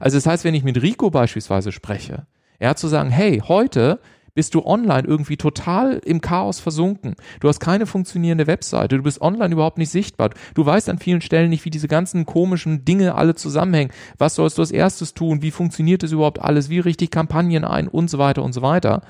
[0.00, 2.26] Also das heißt, wenn ich mit Rico beispielsweise spreche,
[2.58, 4.00] er zu sagen, hey, heute
[4.34, 7.14] bist du online irgendwie total im Chaos versunken.
[7.40, 10.30] Du hast keine funktionierende Webseite, du bist online überhaupt nicht sichtbar.
[10.54, 13.92] Du weißt an vielen Stellen nicht, wie diese ganzen komischen Dinge alle zusammenhängen.
[14.18, 15.42] Was sollst du als erstes tun?
[15.42, 16.68] Wie funktioniert das überhaupt alles?
[16.68, 19.02] Wie richtig Kampagnen ein und so weiter und so weiter.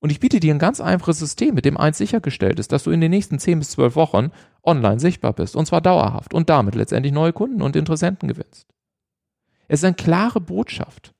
[0.00, 2.90] Und ich biete dir ein ganz einfaches System, mit dem eins sichergestellt ist, dass du
[2.90, 4.30] in den nächsten 10 bis 12 Wochen
[4.62, 5.56] online sichtbar bist.
[5.56, 6.34] Und zwar dauerhaft.
[6.34, 8.68] Und damit letztendlich neue Kunden und Interessenten gewinnst.
[9.66, 11.14] Es ist eine klare Botschaft.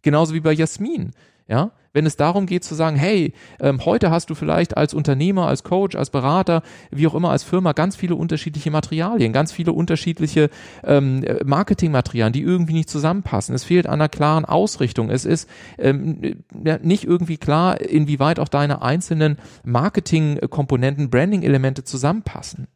[0.00, 1.12] Genauso wie bei Jasmin.
[1.46, 5.46] Ja, wenn es darum geht zu sagen, hey, ähm, heute hast du vielleicht als Unternehmer,
[5.46, 9.72] als Coach, als Berater, wie auch immer, als Firma ganz viele unterschiedliche Materialien, ganz viele
[9.72, 10.50] unterschiedliche
[10.84, 13.54] ähm, Marketingmaterialien, die irgendwie nicht zusammenpassen.
[13.54, 15.10] Es fehlt an einer klaren Ausrichtung.
[15.10, 16.36] Es ist ähm,
[16.82, 22.68] nicht irgendwie klar, inwieweit auch deine einzelnen Marketingkomponenten, Branding-Elemente zusammenpassen.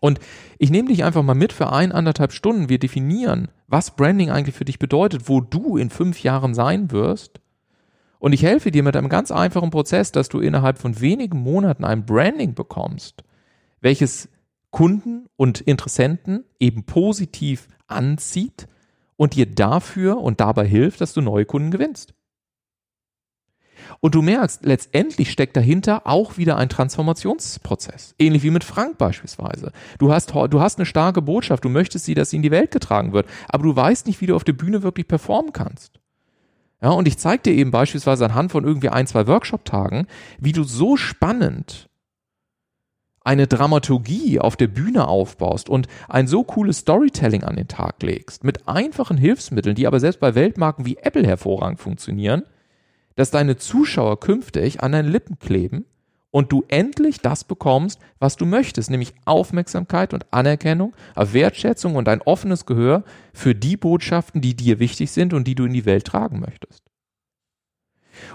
[0.00, 0.20] Und
[0.58, 2.68] ich nehme dich einfach mal mit für ein, anderthalb Stunden.
[2.68, 7.40] Wir definieren, was Branding eigentlich für dich bedeutet, wo du in fünf Jahren sein wirst
[8.24, 11.84] und ich helfe dir mit einem ganz einfachen Prozess, dass du innerhalb von wenigen Monaten
[11.84, 13.22] ein Branding bekommst,
[13.82, 14.30] welches
[14.70, 18.66] Kunden und Interessenten eben positiv anzieht
[19.16, 22.14] und dir dafür und dabei hilft, dass du neue Kunden gewinnst.
[24.00, 28.14] Und du merkst, letztendlich steckt dahinter auch wieder ein Transformationsprozess.
[28.18, 29.70] Ähnlich wie mit Frank beispielsweise.
[29.98, 32.70] Du hast, du hast eine starke Botschaft, du möchtest sie, dass sie in die Welt
[32.70, 36.00] getragen wird, aber du weißt nicht, wie du auf der Bühne wirklich performen kannst.
[36.84, 40.06] Ja, und ich zeige dir eben beispielsweise anhand von irgendwie ein, zwei Workshop-Tagen,
[40.38, 41.88] wie du so spannend
[43.22, 48.44] eine Dramaturgie auf der Bühne aufbaust und ein so cooles Storytelling an den Tag legst,
[48.44, 52.42] mit einfachen Hilfsmitteln, die aber selbst bei Weltmarken wie Apple hervorragend funktionieren,
[53.14, 55.86] dass deine Zuschauer künftig an deinen Lippen kleben
[56.34, 62.22] und du endlich das bekommst, was du möchtest, nämlich Aufmerksamkeit und Anerkennung, Wertschätzung und ein
[62.22, 66.06] offenes Gehör für die Botschaften, die dir wichtig sind und die du in die Welt
[66.06, 66.82] tragen möchtest.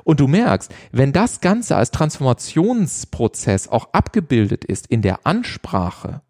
[0.05, 6.21] Und du merkst, wenn das Ganze als Transformationsprozess auch abgebildet ist in der Ansprache,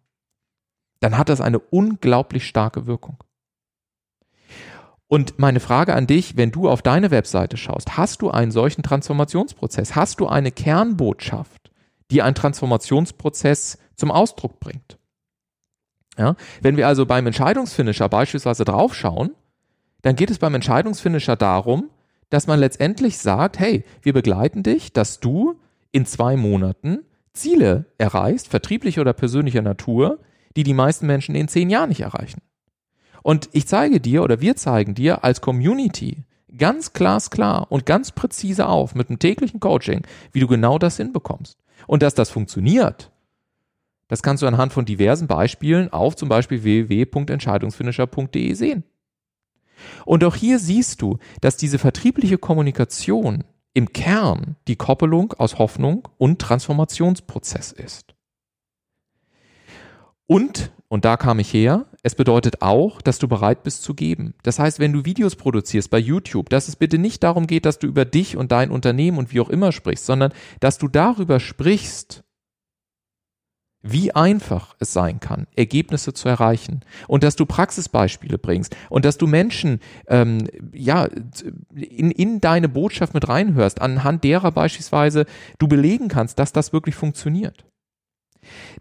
[0.98, 3.22] dann hat das eine unglaublich starke Wirkung.
[5.06, 8.82] Und meine Frage an dich, wenn du auf deine Webseite schaust, hast du einen solchen
[8.82, 9.94] Transformationsprozess?
[9.94, 11.59] Hast du eine Kernbotschaft?
[12.10, 14.98] Die ein Transformationsprozess zum Ausdruck bringt.
[16.18, 16.36] Ja?
[16.60, 19.30] Wenn wir also beim Entscheidungsfinisher beispielsweise draufschauen,
[20.02, 21.90] dann geht es beim Entscheidungsfinisher darum,
[22.30, 25.58] dass man letztendlich sagt, hey, wir begleiten dich, dass du
[25.92, 27.00] in zwei Monaten
[27.32, 30.20] Ziele erreichst, vertrieblicher oder persönlicher Natur,
[30.56, 32.40] die die meisten Menschen in zehn Jahren nicht erreichen.
[33.22, 36.24] Und ich zeige dir oder wir zeigen dir als Community
[36.56, 41.58] ganz glasklar und ganz präzise auf mit einem täglichen Coaching, wie du genau das hinbekommst.
[41.86, 43.10] Und dass das funktioniert,
[44.08, 48.84] das kannst du anhand von diversen Beispielen auf zum Beispiel www.entscheidungsfinisher.de sehen.
[50.04, 56.08] Und auch hier siehst du, dass diese vertriebliche Kommunikation im Kern die Koppelung aus Hoffnung
[56.18, 58.14] und Transformationsprozess ist.
[60.26, 64.34] Und, und da kam ich her, es bedeutet auch, dass du bereit bist zu geben.
[64.42, 67.78] Das heißt, wenn du Videos produzierst bei YouTube, dass es bitte nicht darum geht, dass
[67.78, 71.40] du über dich und dein Unternehmen und wie auch immer sprichst, sondern dass du darüber
[71.40, 72.24] sprichst,
[73.82, 79.16] wie einfach es sein kann, Ergebnisse zu erreichen und dass du Praxisbeispiele bringst und dass
[79.16, 81.08] du Menschen ähm, ja
[81.74, 85.24] in, in deine Botschaft mit reinhörst, anhand derer beispielsweise
[85.58, 87.64] du belegen kannst, dass das wirklich funktioniert.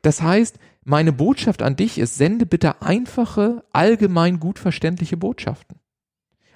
[0.01, 5.77] Das heißt, meine Botschaft an dich ist, sende bitte einfache, allgemein gut verständliche Botschaften.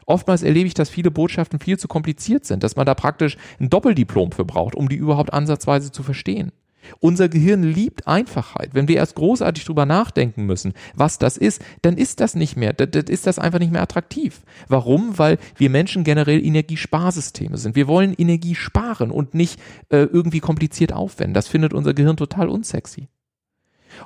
[0.05, 3.69] Oftmals erlebe ich, dass viele Botschaften viel zu kompliziert sind, dass man da praktisch ein
[3.69, 6.51] Doppeldiplom für braucht, um die überhaupt ansatzweise zu verstehen.
[6.99, 8.71] Unser Gehirn liebt Einfachheit.
[8.73, 12.73] Wenn wir erst großartig drüber nachdenken müssen, was das ist, dann ist das nicht mehr,
[12.73, 14.41] dann ist das einfach nicht mehr attraktiv.
[14.67, 15.17] Warum?
[15.17, 17.75] Weil wir Menschen generell Energiesparsysteme sind.
[17.75, 19.59] Wir wollen Energie sparen und nicht
[19.89, 21.33] äh, irgendwie kompliziert aufwenden.
[21.33, 23.07] Das findet unser Gehirn total unsexy.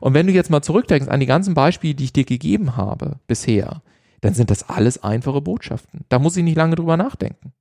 [0.01, 3.19] Und wenn du jetzt mal zurückdenkst an die ganzen Beispiele, die ich dir gegeben habe
[3.27, 3.81] bisher,
[4.21, 6.05] dann sind das alles einfache Botschaften.
[6.09, 7.53] Da muss ich nicht lange drüber nachdenken.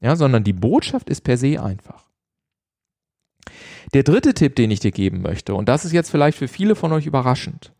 [0.00, 2.10] Ja, sondern die Botschaft ist per se einfach.
[3.94, 6.74] Der dritte Tipp, den ich dir geben möchte, und das ist jetzt vielleicht für viele
[6.74, 7.72] von euch überraschend.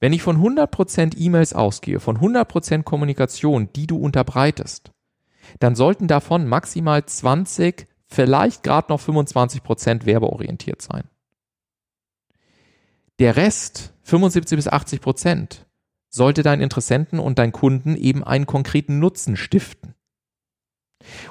[0.00, 4.92] Wenn ich von 100% E-Mails ausgehe, von 100% Kommunikation, die du unterbreitest,
[5.58, 11.04] dann sollten davon maximal 20, vielleicht gerade noch 25% werbeorientiert sein.
[13.18, 15.66] Der Rest, 75 bis 80 Prozent,
[16.08, 19.94] sollte deinen Interessenten und deinen Kunden eben einen konkreten Nutzen stiften.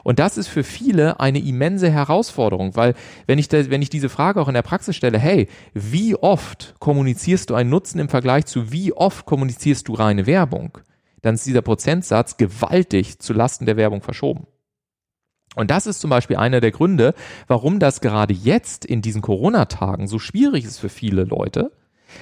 [0.03, 2.93] Und das ist für viele eine immense Herausforderung, weil
[3.25, 6.75] wenn ich, da, wenn ich diese Frage auch in der Praxis stelle, hey, wie oft
[6.79, 10.77] kommunizierst du einen Nutzen im Vergleich zu wie oft kommunizierst du reine Werbung,
[11.21, 14.47] dann ist dieser Prozentsatz gewaltig zu Lasten der Werbung verschoben.
[15.57, 17.15] Und das ist zum Beispiel einer der Gründe,
[17.47, 21.71] warum das gerade jetzt in diesen Corona-Tagen so schwierig ist für viele Leute,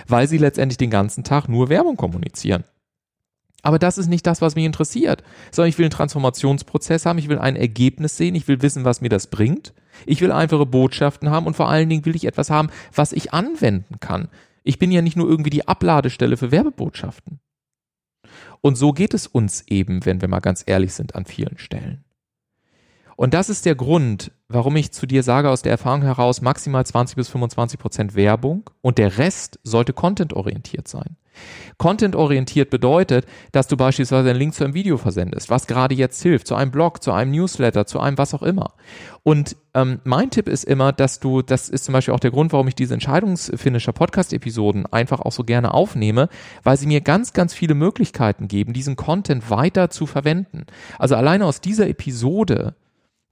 [0.08, 2.64] weil sie letztendlich den ganzen Tag nur Werbung kommunizieren.
[3.62, 5.22] Aber das ist nicht das, was mich interessiert,
[5.52, 9.02] sondern ich will einen Transformationsprozess haben, ich will ein Ergebnis sehen, ich will wissen, was
[9.02, 9.74] mir das bringt.
[10.06, 13.34] Ich will einfache Botschaften haben und vor allen Dingen will ich etwas haben, was ich
[13.34, 14.30] anwenden kann.
[14.64, 17.42] Ich bin ja nicht nur irgendwie die Abladestelle für Werbebotschaften.
[18.62, 22.06] Und so geht es uns eben, wenn wir mal ganz ehrlich sind, an vielen Stellen.
[23.16, 26.86] Und das ist der Grund, warum ich zu dir sage aus der Erfahrung heraus maximal
[26.86, 31.18] 20 bis 25 Prozent Werbung und der Rest sollte contentorientiert sein.
[31.78, 36.48] Content-orientiert bedeutet, dass du beispielsweise einen Link zu einem Video versendest, was gerade jetzt hilft,
[36.48, 38.74] zu einem Blog, zu einem Newsletter, zu einem was auch immer.
[39.24, 42.54] Und ähm, mein Tipp ist immer, dass du, das ist zum Beispiel auch der Grund,
[42.54, 46.30] warum ich diese Entscheidungsfinisher Podcast-Episoden einfach auch so gerne aufnehme,
[46.64, 50.66] weil sie mir ganz, ganz viele Möglichkeiten geben, diesen Content weiter zu verwenden.
[50.98, 52.76] Also alleine aus dieser Episode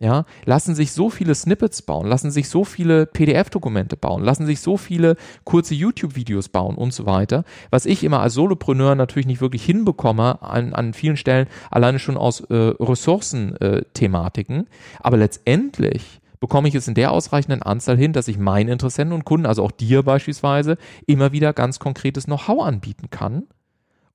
[0.04, 4.60] ja, lassen sich so viele Snippets bauen, lassen sich so viele PDF-Dokumente bauen, lassen sich
[4.60, 9.40] so viele kurze YouTube-Videos bauen und so weiter, was ich immer als Solopreneur natürlich nicht
[9.40, 14.58] wirklich hinbekomme, an, an vielen Stellen alleine schon aus äh, Ressourcen-Thematiken.
[14.58, 14.66] Äh,
[15.00, 19.24] Aber letztendlich bekomme ich es in der ausreichenden Anzahl hin, dass ich meinen Interessenten und
[19.24, 23.44] Kunden, also auch dir beispielsweise, immer wieder ganz konkretes Know-how anbieten kann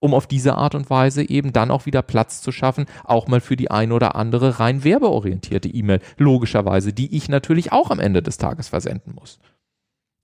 [0.01, 3.41] um auf diese Art und Weise eben dann auch wieder Platz zu schaffen, auch mal
[3.41, 8.23] für die ein oder andere rein werbeorientierte E-Mail, logischerweise, die ich natürlich auch am Ende
[8.23, 9.39] des Tages versenden muss.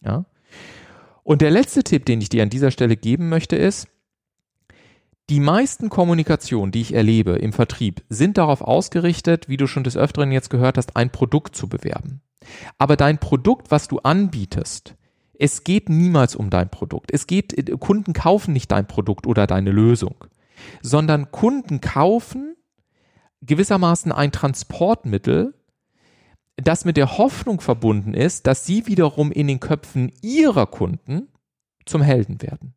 [0.00, 0.26] Ja.
[1.22, 3.88] Und der letzte Tipp, den ich dir an dieser Stelle geben möchte, ist,
[5.30, 9.96] die meisten Kommunikationen, die ich erlebe im Vertrieb, sind darauf ausgerichtet, wie du schon des
[9.96, 12.20] Öfteren jetzt gehört hast, ein Produkt zu bewerben.
[12.76, 14.96] Aber dein Produkt, was du anbietest,
[15.38, 17.10] es geht niemals um dein Produkt.
[17.12, 20.24] Es geht, Kunden kaufen nicht dein Produkt oder deine Lösung,
[20.82, 22.56] sondern Kunden kaufen
[23.42, 25.54] gewissermaßen ein Transportmittel,
[26.56, 31.28] das mit der Hoffnung verbunden ist, dass sie wiederum in den Köpfen ihrer Kunden
[31.84, 32.74] zum Helden werden.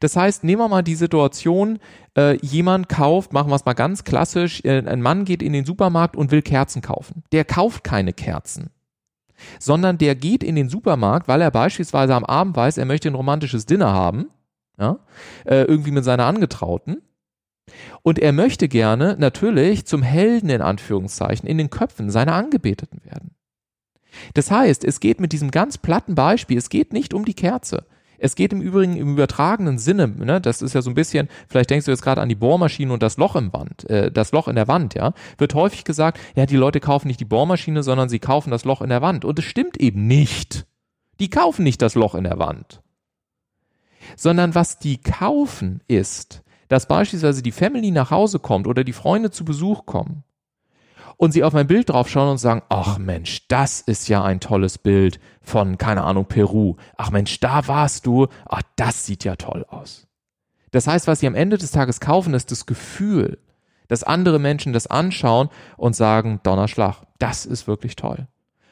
[0.00, 1.78] Das heißt, nehmen wir mal die Situation,
[2.16, 5.64] äh, jemand kauft, machen wir es mal ganz klassisch, äh, ein Mann geht in den
[5.64, 7.22] Supermarkt und will Kerzen kaufen.
[7.32, 8.70] Der kauft keine Kerzen
[9.58, 13.14] sondern der geht in den Supermarkt, weil er beispielsweise am Abend weiß, er möchte ein
[13.14, 14.30] romantisches Dinner haben,
[14.78, 14.98] ja,
[15.44, 17.02] äh, irgendwie mit seiner Angetrauten.
[18.02, 23.34] Und er möchte gerne natürlich zum Helden in Anführungszeichen in den Köpfen seiner Angebeteten werden.
[24.34, 27.86] Das heißt, es geht mit diesem ganz platten Beispiel, es geht nicht um die Kerze.
[28.18, 31.70] Es geht im Übrigen im übertragenen Sinne, ne, das ist ja so ein bisschen, vielleicht
[31.70, 34.48] denkst du jetzt gerade an die Bohrmaschine und das Loch im Wand, äh, das Loch
[34.48, 38.08] in der Wand, ja, wird häufig gesagt, ja, die Leute kaufen nicht die Bohrmaschine, sondern
[38.08, 39.24] sie kaufen das Loch in der Wand.
[39.24, 40.66] Und es stimmt eben nicht.
[41.20, 42.82] Die kaufen nicht das Loch in der Wand.
[44.16, 49.30] Sondern was die kaufen ist, dass beispielsweise die Family nach Hause kommt oder die Freunde
[49.30, 50.24] zu Besuch kommen
[51.18, 54.78] und sie auf mein Bild draufschauen und sagen, ach Mensch, das ist ja ein tolles
[54.78, 56.76] Bild von, keine Ahnung, Peru.
[56.96, 58.28] Ach Mensch, da warst du.
[58.48, 60.06] Ach, das sieht ja toll aus.
[60.70, 63.38] Das heißt, was sie am Ende des Tages kaufen, ist das Gefühl,
[63.88, 68.28] dass andere Menschen das anschauen und sagen, Donnerschlag, das ist wirklich toll.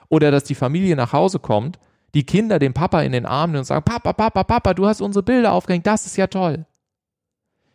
[0.08, 1.80] Oder dass die Familie nach Hause kommt,
[2.14, 5.00] die Kinder den Papa in den Arm nehmen und sagen, Papa, Papa, Papa, du hast
[5.00, 6.64] unsere Bilder aufgehängt, das ist ja toll.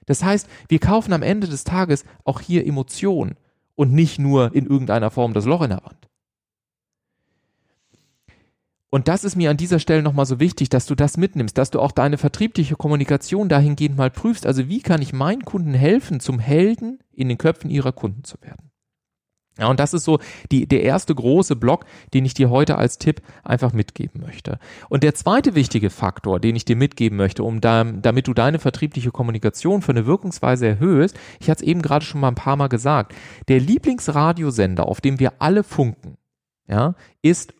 [0.05, 3.35] Das heißt, wir kaufen am Ende des Tages auch hier Emotionen
[3.75, 6.07] und nicht nur in irgendeiner Form das Loch in der Wand.
[8.89, 11.71] Und das ist mir an dieser Stelle nochmal so wichtig, dass du das mitnimmst, dass
[11.71, 14.45] du auch deine vertriebliche Kommunikation dahingehend mal prüfst.
[14.45, 18.35] Also wie kann ich meinen Kunden helfen, zum Helden in den Köpfen ihrer Kunden zu
[18.41, 18.70] werden?
[19.57, 20.19] Ja, und das ist so
[20.51, 24.59] die, der erste große Block, den ich dir heute als Tipp einfach mitgeben möchte.
[24.87, 28.59] Und der zweite wichtige Faktor, den ich dir mitgeben möchte, um da, damit du deine
[28.59, 32.55] vertriebliche Kommunikation für eine Wirkungsweise erhöhst, ich hatte es eben gerade schon mal ein paar
[32.55, 33.13] Mal gesagt,
[33.49, 36.17] der Lieblingsradiosender, auf dem wir alle funken,
[36.67, 37.53] ja, ist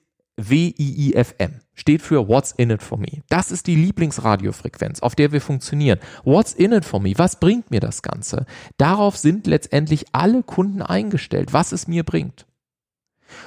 [0.50, 3.24] WIIFM steht für What's in it for me.
[3.30, 6.00] Das ist die Lieblingsradiofrequenz, auf der wir funktionieren.
[6.24, 7.14] What's in it for me?
[7.18, 8.46] Was bringt mir das Ganze?
[8.78, 12.46] Darauf sind letztendlich alle Kunden eingestellt, was es mir bringt.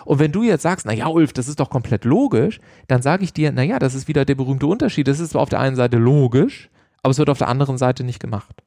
[0.04, 3.24] Und wenn du jetzt sagst, na ja, Ulf, das ist doch komplett logisch, dann sage
[3.24, 5.09] ich dir, na ja, das ist wieder der berühmte Unterschied.
[5.09, 6.70] Das ist zwar auf der einen Seite logisch,
[7.02, 8.63] aber es wird auf der anderen Seite nicht gemacht.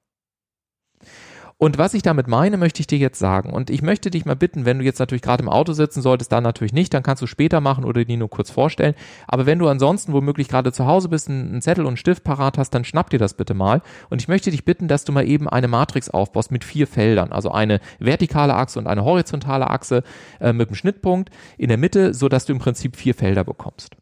[1.59, 3.51] Und was ich damit meine, möchte ich dir jetzt sagen.
[3.51, 6.31] Und ich möchte dich mal bitten, wenn du jetzt natürlich gerade im Auto sitzen solltest,
[6.31, 8.93] dann natürlich nicht, dann kannst du später machen oder die nur kurz vorstellen.
[9.27, 12.59] Aber wenn du ansonsten womöglich gerade zu Hause bist, einen Zettel und einen Stift parat
[12.59, 13.81] hast, dann schnapp dir das bitte mal.
[14.11, 17.31] Und ich möchte dich bitten, dass du mal eben eine Matrix aufbaust mit vier Feldern.
[17.31, 20.03] Also eine vertikale Achse und eine horizontale Achse
[20.39, 23.96] äh, mit einem Schnittpunkt in der Mitte, so dass du im Prinzip vier Felder bekommst.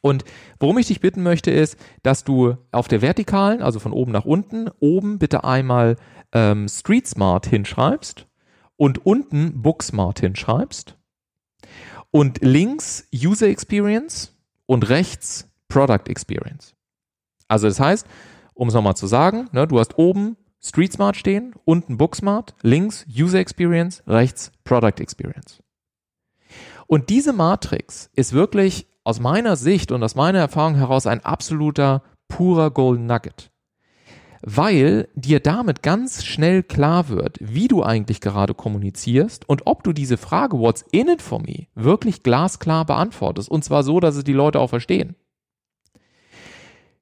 [0.00, 0.24] Und
[0.58, 4.24] worum ich dich bitten möchte, ist, dass du auf der vertikalen, also von oben nach
[4.24, 5.96] unten, oben bitte einmal
[6.32, 8.26] ähm, Street Smart hinschreibst
[8.76, 10.96] und unten Booksmart hinschreibst
[12.10, 14.36] und links User Experience
[14.66, 16.74] und rechts Product Experience.
[17.48, 18.06] Also das heißt,
[18.54, 23.04] um es nochmal zu sagen, ne, du hast oben Street Smart stehen, unten Booksmart, links
[23.08, 25.62] User Experience, rechts Product Experience.
[26.86, 32.02] Und diese Matrix ist wirklich aus meiner Sicht und aus meiner Erfahrung heraus ein absoluter
[32.28, 33.50] purer Golden Nugget.
[34.44, 39.92] Weil dir damit ganz schnell klar wird, wie du eigentlich gerade kommunizierst und ob du
[39.92, 43.48] diese Frage What's in it for me wirklich glasklar beantwortest.
[43.48, 45.14] Und zwar so, dass es die Leute auch verstehen.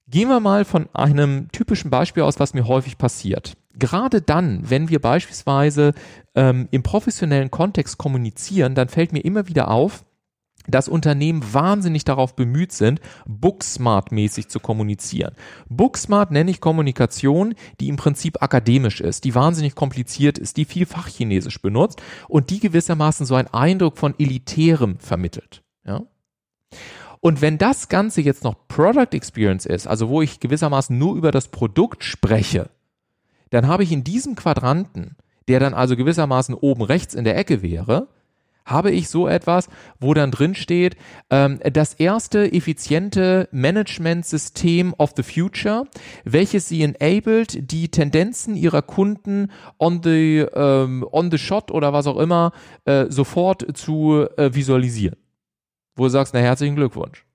[0.06, 3.56] Gehen wir mal von einem typischen Beispiel aus, was mir häufig passiert.
[3.74, 5.94] Gerade dann, wenn wir beispielsweise
[6.34, 10.04] ähm, im professionellen Kontext kommunizieren, dann fällt mir immer wieder auf,
[10.66, 15.34] dass Unternehmen wahnsinnig darauf bemüht sind, Booksmart-mäßig zu kommunizieren.
[15.68, 20.86] Booksmart nenne ich Kommunikation, die im Prinzip akademisch ist, die wahnsinnig kompliziert ist, die viel
[20.86, 25.62] Fachchinesisch benutzt und die gewissermaßen so einen Eindruck von Elitärem vermittelt.
[25.84, 26.02] Ja?
[27.20, 31.30] Und wenn das Ganze jetzt noch Product Experience ist, also wo ich gewissermaßen nur über
[31.30, 32.70] das Produkt spreche,
[33.50, 35.16] dann habe ich in diesem Quadranten,
[35.48, 38.08] der dann also gewissermaßen oben rechts in der Ecke wäre,
[38.64, 40.96] habe ich so etwas, wo dann drin steht,
[41.30, 45.84] ähm, das erste effiziente Management-System of the future,
[46.24, 52.06] welches sie enabled, die Tendenzen ihrer Kunden on the, ähm, on the shot oder was
[52.06, 52.52] auch immer
[52.84, 55.16] äh, sofort zu äh, visualisieren
[56.00, 57.26] wo du sagst, na herzlichen Glückwunsch.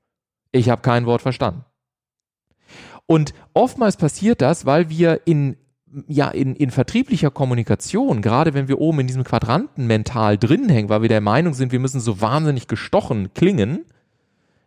[0.52, 1.64] Ich habe kein Wort verstanden.
[3.06, 5.56] Und oftmals passiert das, weil wir in
[6.08, 10.90] ja, in, in vertrieblicher Kommunikation, gerade wenn wir oben in diesem Quadranten mental drin hängen,
[10.90, 13.86] weil wir der Meinung sind, wir müssen so wahnsinnig gestochen klingen,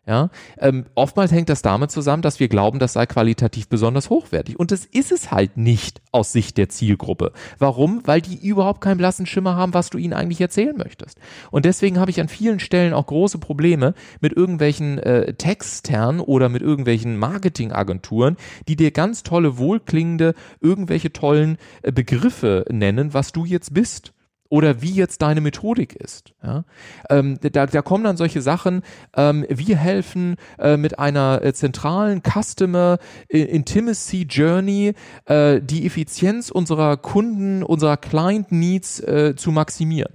[0.09, 4.59] ja, ähm, oftmals hängt das damit zusammen, dass wir glauben, das sei qualitativ besonders hochwertig.
[4.59, 7.33] Und das ist es halt nicht aus Sicht der Zielgruppe.
[7.59, 8.01] Warum?
[8.07, 11.19] Weil die überhaupt keinen blassen Schimmer haben, was du ihnen eigentlich erzählen möchtest.
[11.51, 13.93] Und deswegen habe ich an vielen Stellen auch große Probleme
[14.23, 21.59] mit irgendwelchen äh, Textern oder mit irgendwelchen Marketingagenturen, die dir ganz tolle, wohlklingende, irgendwelche tollen
[21.83, 24.15] äh, Begriffe nennen, was du jetzt bist
[24.49, 26.35] oder wie jetzt deine Methodik ist.
[26.43, 26.65] Ja?
[27.11, 28.83] Ähm, da, da kommen dann solche Sachen,
[29.17, 34.95] ähm, wir helfen äh, mit einer äh, zentralen Customer Intimacy Journey
[35.27, 40.15] äh, die Effizienz unserer Kunden, unserer Client Needs äh, zu maximieren.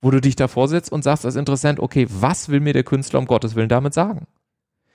[0.00, 3.20] Wo du dich davor setzt und sagst als Interessent, okay, was will mir der Künstler
[3.20, 4.26] um Gottes Willen damit sagen?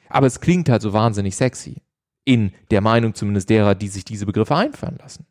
[0.10, 1.82] Aber es klingt halt so wahnsinnig sexy.
[2.26, 5.26] In der Meinung zumindest derer, die sich diese Begriffe einfallen lassen.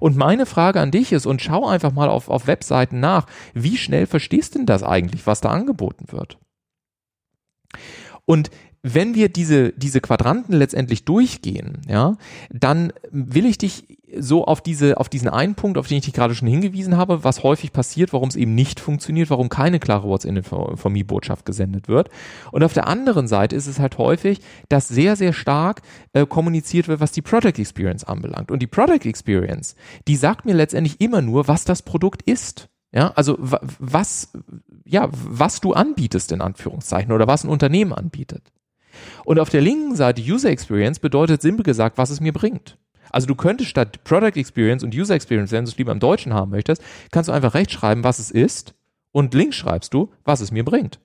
[0.00, 3.76] Und meine Frage an dich ist, und schau einfach mal auf, auf Webseiten nach, wie
[3.76, 6.38] schnell verstehst denn das eigentlich, was da angeboten wird?
[8.24, 8.50] Und
[8.82, 12.16] wenn wir diese, diese Quadranten letztendlich durchgehen, ja,
[12.50, 13.84] dann will ich dich
[14.16, 17.24] so auf diese, auf diesen einen Punkt, auf den ich dich gerade schon hingewiesen habe,
[17.24, 22.08] was häufig passiert, warum es eben nicht funktioniert, warum keine klare WhatsApp-Botschaft gesendet wird.
[22.50, 26.88] Und auf der anderen Seite ist es halt häufig, dass sehr, sehr stark äh, kommuniziert
[26.88, 28.50] wird, was die Product Experience anbelangt.
[28.50, 29.74] Und die Product Experience,
[30.06, 32.68] die sagt mir letztendlich immer nur, was das Produkt ist.
[32.90, 34.32] Ja, also was,
[34.86, 38.50] ja, was du anbietest in Anführungszeichen oder was ein Unternehmen anbietet.
[39.24, 42.78] Und auf der linken Seite User Experience bedeutet simpel gesagt, was es mir bringt.
[43.10, 46.34] Also du könntest statt Product Experience und User Experience, wenn du es lieber im Deutschen
[46.34, 48.74] haben möchtest, kannst du einfach rechts schreiben, was es ist
[49.12, 51.00] und links schreibst du, was es mir bringt.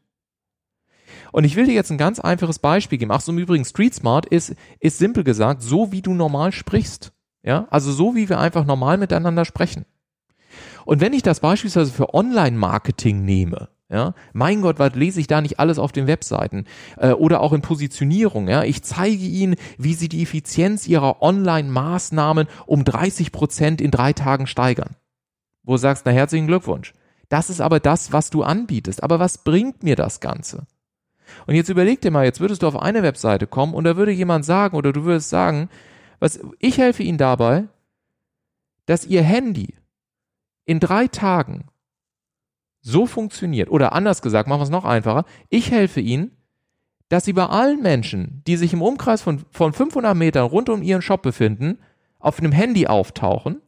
[1.32, 3.12] Und ich will dir jetzt ein ganz einfaches Beispiel geben.
[3.12, 7.12] Ach so, im Übrigen, Street Smart ist, ist simpel gesagt, so wie du normal sprichst.
[7.41, 9.86] Ja, also so wie wir einfach normal miteinander sprechen.
[10.86, 15.39] Und wenn ich das beispielsweise für Online-Marketing nehme, ja, mein Gott, was lese ich da
[15.39, 16.66] nicht alles auf den Webseiten?
[16.98, 18.48] Äh, oder auch in Positionierung.
[18.48, 24.12] Ja, ich zeige Ihnen, wie Sie die Effizienz Ihrer Online-Maßnahmen um 30 Prozent in drei
[24.12, 24.96] Tagen steigern.
[25.62, 26.94] Wo du sagst, na herzlichen Glückwunsch.
[27.30, 29.04] Das ist aber das, was du anbietest.
[29.04, 30.66] Aber was bringt mir das Ganze?
[31.46, 34.12] Und jetzt überleg dir mal, jetzt würdest du auf eine Webseite kommen und da würde
[34.12, 35.70] jemand sagen oder du würdest sagen,
[36.20, 37.66] was, ich helfe Ihnen dabei,
[38.88, 39.76] dass Ihr Handy
[40.66, 41.66] in drei Tagen
[42.84, 46.38] so funktioniert, oder anders gesagt, machen wir es noch einfacher, ich helfe Ihnen,
[47.08, 50.84] dass Sie bei allen Menschen, die sich im Umkreis von, von 500 Metern rund um
[50.84, 51.80] Ihren Shop befinden,
[52.20, 53.62] auf einem Handy auftauchen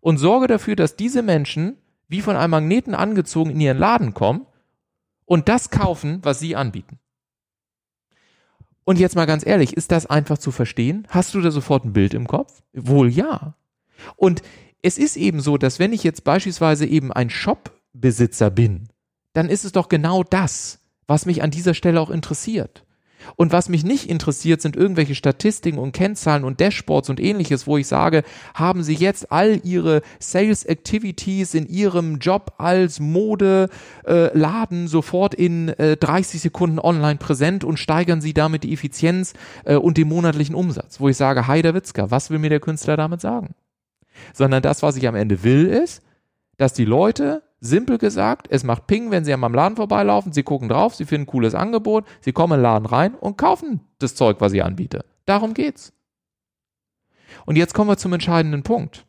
[0.00, 1.76] und sorge dafür, dass diese Menschen
[2.08, 4.46] wie von einem Magneten angezogen in ihren Laden kommen
[5.24, 6.98] und das kaufen, was Sie anbieten.
[8.84, 11.06] Und jetzt mal ganz ehrlich, ist das einfach zu verstehen?
[11.08, 12.62] Hast du da sofort ein Bild im Kopf?
[12.74, 13.54] Wohl ja.
[14.16, 14.42] Und
[14.82, 18.88] es ist eben so, dass wenn ich jetzt beispielsweise eben ein Shop Besitzer bin,
[19.32, 22.84] dann ist es doch genau das, was mich an dieser Stelle auch interessiert.
[23.36, 27.78] Und was mich nicht interessiert, sind irgendwelche Statistiken und Kennzahlen und Dashboards und ähnliches, wo
[27.78, 28.22] ich sage,
[28.54, 35.68] haben Sie jetzt all Ihre Sales Activities in Ihrem Job als Modeladen äh, sofort in
[35.70, 39.34] äh, 30 Sekunden online präsent und steigern Sie damit die Effizienz
[39.64, 42.96] äh, und den monatlichen Umsatz, wo ich sage, Heider Witzka, was will mir der Künstler
[42.96, 43.54] damit sagen?
[44.32, 46.02] Sondern das, was ich am Ende will, ist,
[46.56, 50.42] dass die Leute Simpel gesagt, es macht Ping, wenn Sie an meinem Laden vorbeilaufen, Sie
[50.42, 53.80] gucken drauf, Sie finden ein cooles Angebot, Sie kommen in den Laden rein und kaufen
[53.98, 55.04] das Zeug, was ich anbiete.
[55.24, 55.92] Darum geht's.
[57.46, 59.06] Und jetzt kommen wir zum entscheidenden Punkt.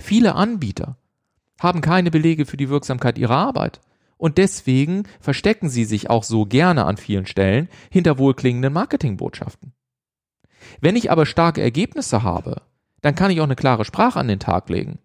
[0.00, 0.96] Viele Anbieter
[1.60, 3.80] haben keine Belege für die Wirksamkeit ihrer Arbeit.
[4.16, 9.72] Und deswegen verstecken sie sich auch so gerne an vielen Stellen hinter wohlklingenden Marketingbotschaften.
[10.80, 12.62] Wenn ich aber starke Ergebnisse habe,
[13.00, 14.98] dann kann ich auch eine klare Sprache an den Tag legen.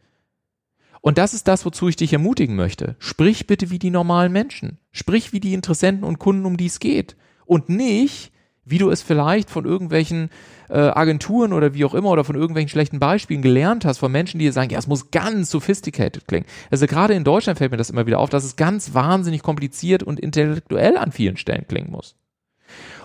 [1.04, 2.96] Und das ist das, wozu ich dich ermutigen möchte.
[2.98, 4.78] Sprich bitte wie die normalen Menschen.
[4.94, 7.18] Sprich wie die Interessenten und Kunden, um die es geht.
[7.46, 8.32] Und nicht,
[8.64, 10.30] wie du es vielleicht von irgendwelchen
[10.70, 14.40] äh, Agenturen oder wie auch immer oder von irgendwelchen schlechten Beispielen gelernt hast, von Menschen,
[14.40, 16.46] die dir sagen, ja, es muss ganz sophisticated klingen.
[16.72, 20.04] Also gerade in Deutschland fällt mir das immer wieder auf, dass es ganz wahnsinnig kompliziert
[20.04, 22.16] und intellektuell an vielen Stellen klingen muss.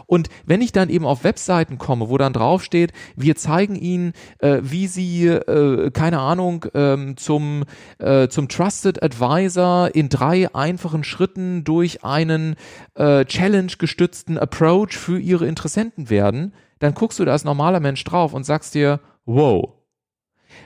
[0.09, 4.61] Und wenn ich dann eben auf Webseiten komme, wo dann draufsteht, wir zeigen Ihnen, äh,
[4.62, 7.64] wie Sie, äh, keine Ahnung, ähm, zum,
[7.98, 12.56] äh, zum Trusted Advisor in drei einfachen Schritten durch einen
[12.94, 18.32] äh, Challenge-gestützten Approach für Ihre Interessenten werden, dann guckst du da als normaler Mensch drauf
[18.32, 19.74] und sagst dir, wow.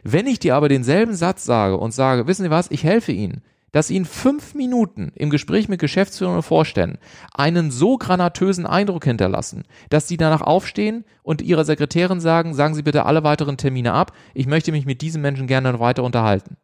[0.04, 3.42] Wenn ich dir aber denselben Satz sage und sage, wissen Sie was, ich helfe Ihnen,
[3.72, 6.98] dass Ihnen fünf Minuten im Gespräch mit Geschäftsführern und Vorständen
[7.34, 12.82] einen so granatösen Eindruck hinterlassen, dass Sie danach aufstehen und Ihrer Sekretärin sagen, sagen Sie
[12.82, 16.56] bitte alle weiteren Termine ab, ich möchte mich mit diesem Menschen gerne weiter unterhalten.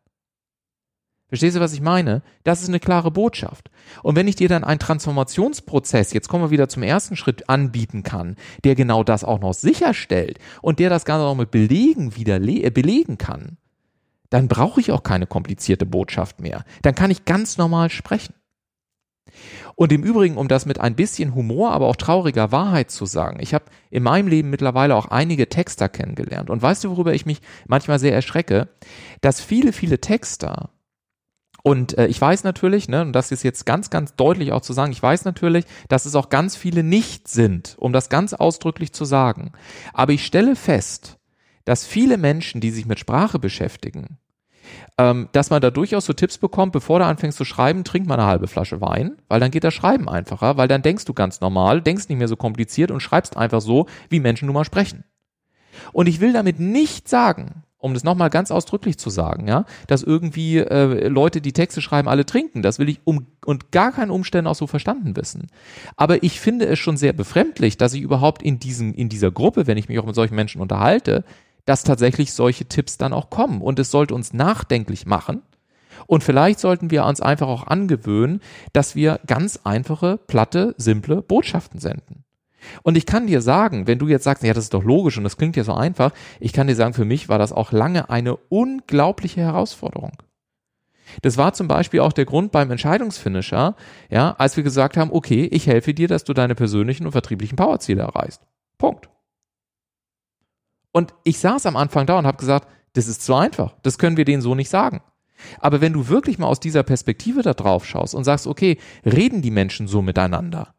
[1.28, 2.22] Verstehst du, was ich meine?
[2.42, 3.70] Das ist eine klare Botschaft.
[4.02, 8.02] Und wenn ich dir dann einen Transformationsprozess, jetzt kommen wir wieder zum ersten Schritt, anbieten
[8.02, 12.40] kann, der genau das auch noch sicherstellt und der das Ganze auch mit Belegen wieder
[12.40, 13.57] äh, belegen kann,
[14.30, 16.64] dann brauche ich auch keine komplizierte Botschaft mehr.
[16.82, 18.34] Dann kann ich ganz normal sprechen.
[19.74, 23.38] Und im Übrigen, um das mit ein bisschen Humor, aber auch trauriger Wahrheit zu sagen,
[23.40, 26.50] ich habe in meinem Leben mittlerweile auch einige Texter kennengelernt.
[26.50, 28.68] Und weißt du, worüber ich mich manchmal sehr erschrecke?
[29.20, 30.70] Dass viele, viele Texter,
[31.62, 34.72] und äh, ich weiß natürlich, ne, und das ist jetzt ganz, ganz deutlich auch zu
[34.72, 38.92] sagen, ich weiß natürlich, dass es auch ganz viele nicht sind, um das ganz ausdrücklich
[38.92, 39.52] zu sagen.
[39.92, 41.17] Aber ich stelle fest,
[41.68, 44.16] dass viele Menschen, die sich mit Sprache beschäftigen,
[44.96, 48.14] ähm, dass man da durchaus so Tipps bekommt, bevor du anfängst zu schreiben, trink mal
[48.14, 51.42] eine halbe Flasche Wein, weil dann geht das Schreiben einfacher, weil dann denkst du ganz
[51.42, 55.04] normal, denkst nicht mehr so kompliziert und schreibst einfach so, wie Menschen nun mal sprechen.
[55.92, 60.02] Und ich will damit nicht sagen, um das nochmal ganz ausdrücklich zu sagen, ja, dass
[60.02, 62.62] irgendwie äh, Leute, die Texte schreiben, alle trinken.
[62.62, 65.48] Das will ich um und gar keinen Umständen auch so verstanden wissen.
[65.96, 69.66] Aber ich finde es schon sehr befremdlich, dass ich überhaupt in diesem, in dieser Gruppe,
[69.66, 71.24] wenn ich mich auch mit solchen Menschen unterhalte,
[71.68, 73.60] dass tatsächlich solche Tipps dann auch kommen.
[73.60, 75.42] Und es sollte uns nachdenklich machen.
[76.06, 78.40] Und vielleicht sollten wir uns einfach auch angewöhnen,
[78.72, 82.24] dass wir ganz einfache, platte, simple Botschaften senden.
[82.82, 85.24] Und ich kann dir sagen, wenn du jetzt sagst, ja, das ist doch logisch und
[85.24, 88.08] das klingt ja so einfach, ich kann dir sagen, für mich war das auch lange
[88.08, 90.12] eine unglaubliche Herausforderung.
[91.20, 93.76] Das war zum Beispiel auch der Grund beim Entscheidungsfinisher,
[94.08, 97.56] ja, als wir gesagt haben, okay, ich helfe dir, dass du deine persönlichen und vertrieblichen
[97.56, 98.40] Powerziele erreichst.
[98.78, 99.10] Punkt.
[100.92, 104.16] Und ich saß am Anfang da und habe gesagt, das ist zu einfach, das können
[104.16, 105.02] wir denen so nicht sagen.
[105.60, 109.42] Aber wenn du wirklich mal aus dieser Perspektive da drauf schaust und sagst, okay, reden
[109.42, 110.74] die Menschen so miteinander?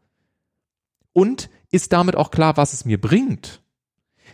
[1.14, 3.62] Und ist damit auch klar, was es mir bringt?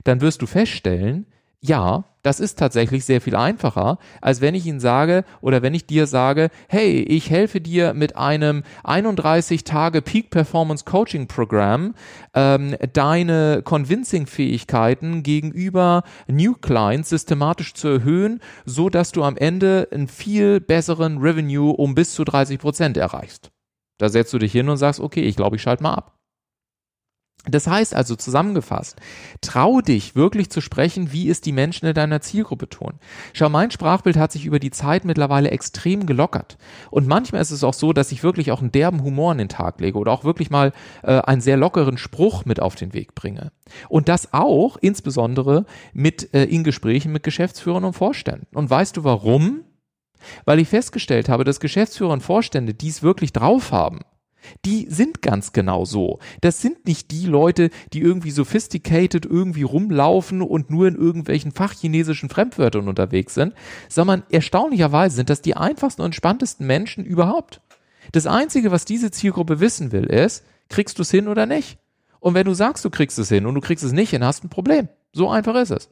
[0.03, 1.27] Dann wirst du feststellen,
[1.67, 5.85] ja, das ist tatsächlich sehr viel einfacher, als wenn ich Ihnen sage oder wenn ich
[5.85, 11.93] dir sage, hey, ich helfe dir mit einem 31 Tage Peak Performance Coaching Programm,
[12.33, 20.07] ähm, deine Convincing-Fähigkeiten gegenüber New Clients systematisch zu erhöhen, so dass du am Ende einen
[20.07, 23.51] viel besseren Revenue um bis zu 30 Prozent erreichst.
[23.97, 26.15] Da setzt du dich hin und sagst, okay, ich glaube, ich schalte mal ab.
[27.47, 28.97] Das heißt also zusammengefasst,
[29.41, 32.93] trau dich wirklich zu sprechen, wie es die Menschen in deiner Zielgruppe tun.
[33.33, 36.57] Schau, mein Sprachbild hat sich über die Zeit mittlerweile extrem gelockert.
[36.89, 39.49] Und manchmal ist es auch so, dass ich wirklich auch einen derben Humor an den
[39.49, 40.73] Tag lege oder auch wirklich mal
[41.03, 43.51] äh, einen sehr lockeren Spruch mit auf den Weg bringe.
[43.89, 48.47] Und das auch insbesondere mit äh, in Gesprächen mit Geschäftsführern und Vorständen.
[48.55, 49.61] Und weißt du warum?
[50.45, 53.99] Weil ich festgestellt habe, dass Geschäftsführer und Vorstände dies wirklich drauf haben
[54.65, 56.19] die sind ganz genau so.
[56.41, 62.29] Das sind nicht die Leute, die irgendwie sophisticated irgendwie rumlaufen und nur in irgendwelchen fachchinesischen
[62.29, 63.53] Fremdwörtern unterwegs sind,
[63.89, 67.61] sondern erstaunlicherweise sind das die einfachsten und entspanntesten Menschen überhaupt.
[68.11, 71.77] Das Einzige, was diese Zielgruppe wissen will, ist, kriegst du es hin oder nicht?
[72.19, 74.43] Und wenn du sagst, du kriegst es hin und du kriegst es nicht hin, hast
[74.43, 74.89] du ein Problem.
[75.13, 75.89] So einfach ist es.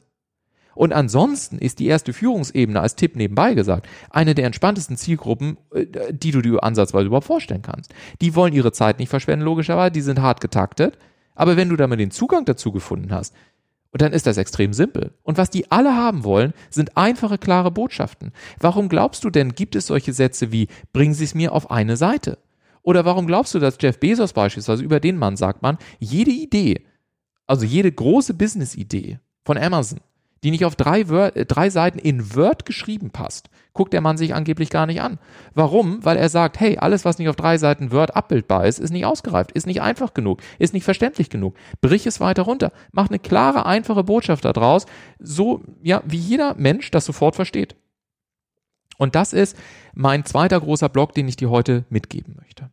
[0.74, 5.86] Und ansonsten ist die erste Führungsebene als Tipp nebenbei gesagt eine der entspanntesten Zielgruppen, äh,
[6.12, 7.94] die du dir ansatzweise überhaupt vorstellen kannst.
[8.20, 10.98] Die wollen ihre Zeit nicht verschwenden, logischerweise, die sind hart getaktet.
[11.34, 13.34] Aber wenn du damit den Zugang dazu gefunden hast,
[13.94, 15.12] und dann ist das extrem simpel.
[15.22, 18.32] Und was die alle haben wollen, sind einfache, klare Botschaften.
[18.58, 21.96] Warum glaubst du denn, gibt es solche Sätze wie, bringen Sie es mir auf eine
[21.96, 22.38] Seite?
[22.82, 26.84] Oder warum glaubst du, dass Jeff Bezos beispielsweise, über den Mann sagt man, jede Idee,
[27.46, 30.00] also jede große Business-Idee von Amazon,
[30.44, 34.18] die nicht auf drei, Word, äh, drei Seiten in Word geschrieben passt, guckt der Mann
[34.18, 35.18] sich angeblich gar nicht an.
[35.54, 36.04] Warum?
[36.04, 39.06] Weil er sagt, hey, alles, was nicht auf drei Seiten Word abbildbar ist, ist nicht
[39.06, 41.56] ausgereift, ist nicht einfach genug, ist nicht verständlich genug.
[41.80, 42.72] Brich es weiter runter.
[42.92, 44.86] Mach eine klare, einfache Botschaft daraus,
[45.18, 47.74] so, ja, wie jeder Mensch das sofort versteht.
[48.98, 49.56] Und das ist
[49.94, 52.70] mein zweiter großer Block, den ich dir heute mitgeben möchte.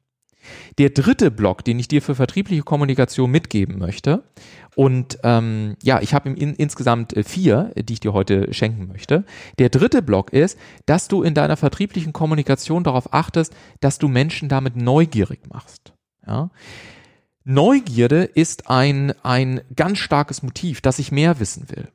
[0.78, 4.24] Der dritte Block, den ich dir für vertriebliche Kommunikation mitgeben möchte,
[4.76, 9.26] und ähm, ja, ich habe in, insgesamt äh, vier, die ich dir heute schenken möchte.
[9.60, 14.48] Der dritte Block ist, dass du in deiner vertrieblichen Kommunikation darauf achtest, dass du Menschen
[14.48, 15.94] damit neugierig machst.
[16.26, 16.52] Ja?
[17.44, 21.90] Neugierde ist ein, ein ganz starkes Motiv, dass ich mehr wissen will.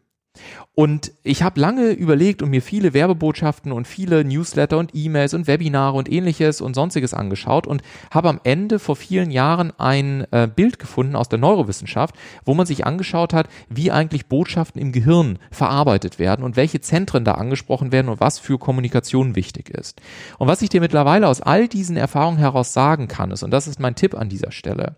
[0.75, 5.47] Und ich habe lange überlegt und mir viele Werbebotschaften und viele Newsletter und E-Mails und
[5.47, 10.47] Webinare und ähnliches und sonstiges angeschaut und habe am Ende vor vielen Jahren ein äh,
[10.47, 12.15] Bild gefunden aus der Neurowissenschaft,
[12.45, 17.25] wo man sich angeschaut hat, wie eigentlich Botschaften im Gehirn verarbeitet werden und welche Zentren
[17.25, 20.03] da angesprochen werden und was für Kommunikation wichtig ist.
[20.39, 23.67] Und was ich dir mittlerweile aus all diesen Erfahrungen heraus sagen kann, ist, und das
[23.67, 24.97] ist mein Tipp an dieser Stelle,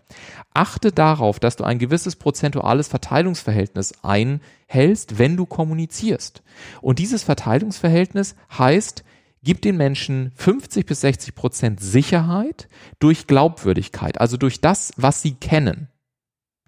[0.53, 6.41] achte darauf, dass du ein gewisses prozentuales Verteilungsverhältnis ein hältst, wenn du kommunizierst.
[6.81, 9.03] Und dieses Verteilungsverhältnis heißt,
[9.43, 12.67] gib den Menschen 50 bis 60 Prozent Sicherheit
[12.97, 15.89] durch Glaubwürdigkeit, also durch das, was sie kennen.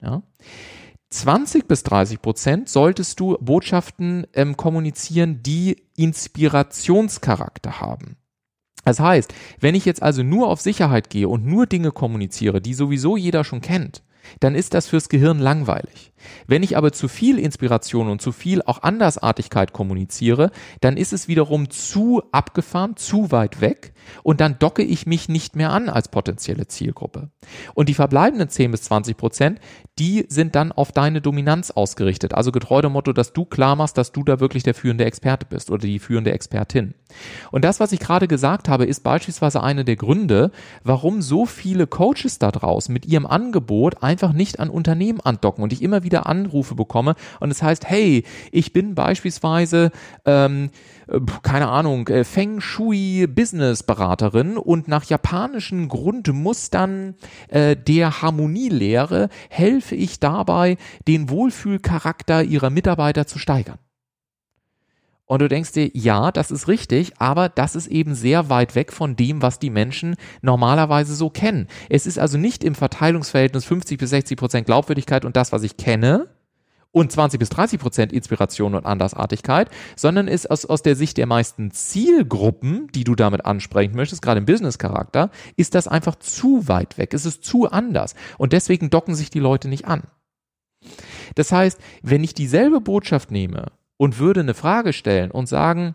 [0.02, 0.22] Ja?
[1.10, 8.16] 20 bis 30 Prozent solltest du Botschaften ähm, kommunizieren, die Inspirationscharakter haben.
[8.86, 12.74] Das heißt, wenn ich jetzt also nur auf Sicherheit gehe und nur Dinge kommuniziere, die
[12.74, 14.04] sowieso jeder schon kennt,
[14.40, 16.12] dann ist das fürs Gehirn langweilig.
[16.48, 21.28] Wenn ich aber zu viel Inspiration und zu viel auch Andersartigkeit kommuniziere, dann ist es
[21.28, 23.94] wiederum zu abgefahren, zu weit weg
[24.24, 27.30] und dann docke ich mich nicht mehr an als potenzielle Zielgruppe.
[27.74, 29.60] Und die verbleibenden 10 bis 20 Prozent,
[30.00, 32.34] die sind dann auf deine Dominanz ausgerichtet.
[32.34, 35.46] Also getreu dem Motto, dass du klar machst, dass du da wirklich der führende Experte
[35.46, 36.94] bist oder die führende Expertin.
[37.52, 40.52] Und das, was ich gerade gesagt habe, ist beispielsweise eine der Gründe,
[40.84, 45.74] warum so viele Coaches da draußen mit ihrem Angebot einfach nicht an Unternehmen andocken und
[45.74, 49.92] ich immer wieder Anrufe bekomme und es das heißt, hey, ich bin beispielsweise
[50.26, 50.72] ähm,
[51.08, 57.16] äh, keine Ahnung, äh, Feng Shui Business Beraterin und nach japanischen Grundmustern
[57.50, 63.78] äh, der Harmonielehre helfe ich dabei, den Wohlfühlcharakter ihrer Mitarbeiter zu steigern.
[65.32, 68.92] Und du denkst dir, ja, das ist richtig, aber das ist eben sehr weit weg
[68.92, 71.70] von dem, was die Menschen normalerweise so kennen.
[71.88, 75.78] Es ist also nicht im Verteilungsverhältnis 50 bis 60 Prozent Glaubwürdigkeit und das, was ich
[75.78, 76.28] kenne,
[76.92, 81.28] und 20 bis 30 Prozent Inspiration und Andersartigkeit, sondern ist aus, aus der Sicht der
[81.28, 86.98] meisten Zielgruppen, die du damit ansprechen möchtest, gerade im Business-Charakter, ist das einfach zu weit
[86.98, 87.14] weg.
[87.14, 88.16] Es ist zu anders.
[88.38, 90.04] Und deswegen docken sich die Leute nicht an.
[91.36, 93.68] Das heißt, wenn ich dieselbe Botschaft nehme
[94.02, 95.94] und würde eine Frage stellen und sagen,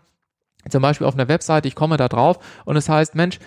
[0.69, 3.37] zum Beispiel auf einer Webseite, ich komme da drauf und es heißt, Mensch,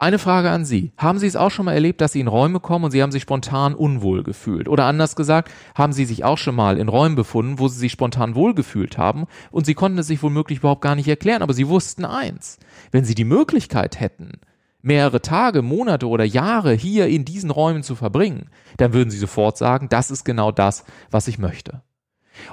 [0.00, 0.90] eine Frage an Sie.
[0.98, 3.12] Haben Sie es auch schon mal erlebt, dass Sie in Räume kommen und Sie haben
[3.12, 4.68] sich spontan unwohl gefühlt?
[4.68, 7.92] Oder anders gesagt, haben Sie sich auch schon mal in Räumen befunden, wo Sie sich
[7.92, 11.68] spontan wohlgefühlt haben und Sie konnten es sich womöglich überhaupt gar nicht erklären, aber Sie
[11.68, 12.58] wussten eins.
[12.90, 14.40] Wenn Sie die Möglichkeit hätten,
[14.82, 19.56] mehrere Tage, Monate oder Jahre hier in diesen Räumen zu verbringen, dann würden Sie sofort
[19.58, 21.82] sagen, das ist genau das, was ich möchte.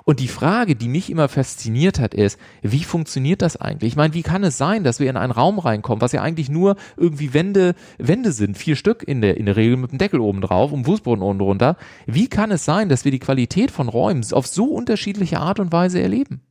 [0.04, 3.94] Und die Frage, die mich immer fasziniert hat, ist, wie funktioniert das eigentlich?
[3.94, 6.50] Ich meine, wie kann es sein, dass wir in einen Raum reinkommen, was ja eigentlich
[6.50, 10.20] nur irgendwie Wände, Wände sind, vier Stück in der, in der Regel mit dem Deckel
[10.20, 11.78] oben drauf und Fußboden unten drunter.
[12.06, 15.72] Wie kann es sein, dass wir die Qualität von Räumen auf so unterschiedliche Art und
[15.72, 16.42] Weise erleben?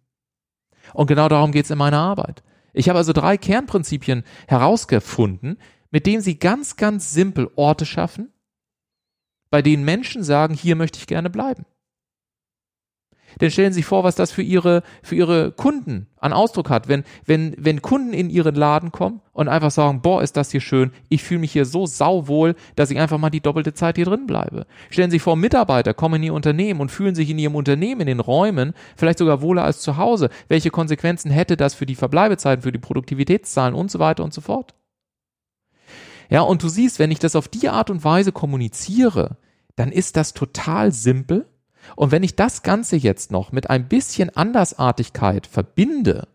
[0.92, 2.42] Und genau darum geht es in meiner Arbeit.
[2.72, 5.58] Ich habe also drei Kernprinzipien herausgefunden,
[5.90, 8.32] mit denen sie ganz, ganz simpel Orte schaffen,
[9.48, 11.64] bei denen Menschen sagen, hier möchte ich gerne bleiben.
[13.40, 16.88] Denn stellen Sie sich vor, was das für Ihre, für Ihre Kunden an Ausdruck hat.
[16.88, 20.60] Wenn, wenn, wenn Kunden in Ihren Laden kommen und einfach sagen, boah, ist das hier
[20.60, 24.06] schön, ich fühle mich hier so sauwohl, dass ich einfach mal die doppelte Zeit hier
[24.06, 24.66] drin bleibe.
[24.90, 28.02] Stellen Sie sich vor, Mitarbeiter kommen in Ihr Unternehmen und fühlen sich in Ihrem Unternehmen,
[28.02, 30.30] in den Räumen, vielleicht sogar wohler als zu Hause.
[30.48, 34.40] Welche Konsequenzen hätte das für die Verbleibezeiten, für die Produktivitätszahlen und so weiter und so
[34.40, 34.74] fort?
[36.30, 39.36] Ja, und du siehst, wenn ich das auf die Art und Weise kommuniziere,
[39.76, 41.46] dann ist das total simpel.
[41.96, 46.28] Und wenn ich das Ganze jetzt noch mit ein bisschen Andersartigkeit verbinde,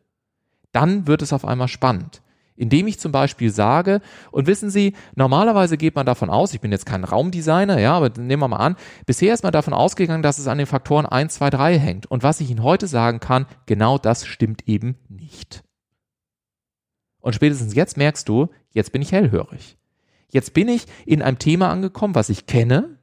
[0.72, 2.22] dann wird es auf einmal spannend
[2.60, 6.74] indem ich zum Beispiel sage, und wissen Sie, normalerweise geht man davon aus, ich bin
[6.74, 8.76] jetzt kein Raumdesigner, ja, aber nehmen wir mal an,
[9.06, 12.06] bisher ist man davon ausgegangen, dass es an den Faktoren 1, 2, 3 hängt.
[12.08, 15.64] Und was ich Ihnen heute sagen kann, genau das stimmt eben nicht.
[17.22, 19.78] Und spätestens jetzt merkst du, jetzt bin ich hellhörig.
[20.30, 22.99] Jetzt bin ich in einem Thema angekommen, was ich kenne,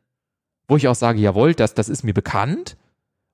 [0.69, 2.77] wo ich auch sage, jawohl, das, das ist mir bekannt.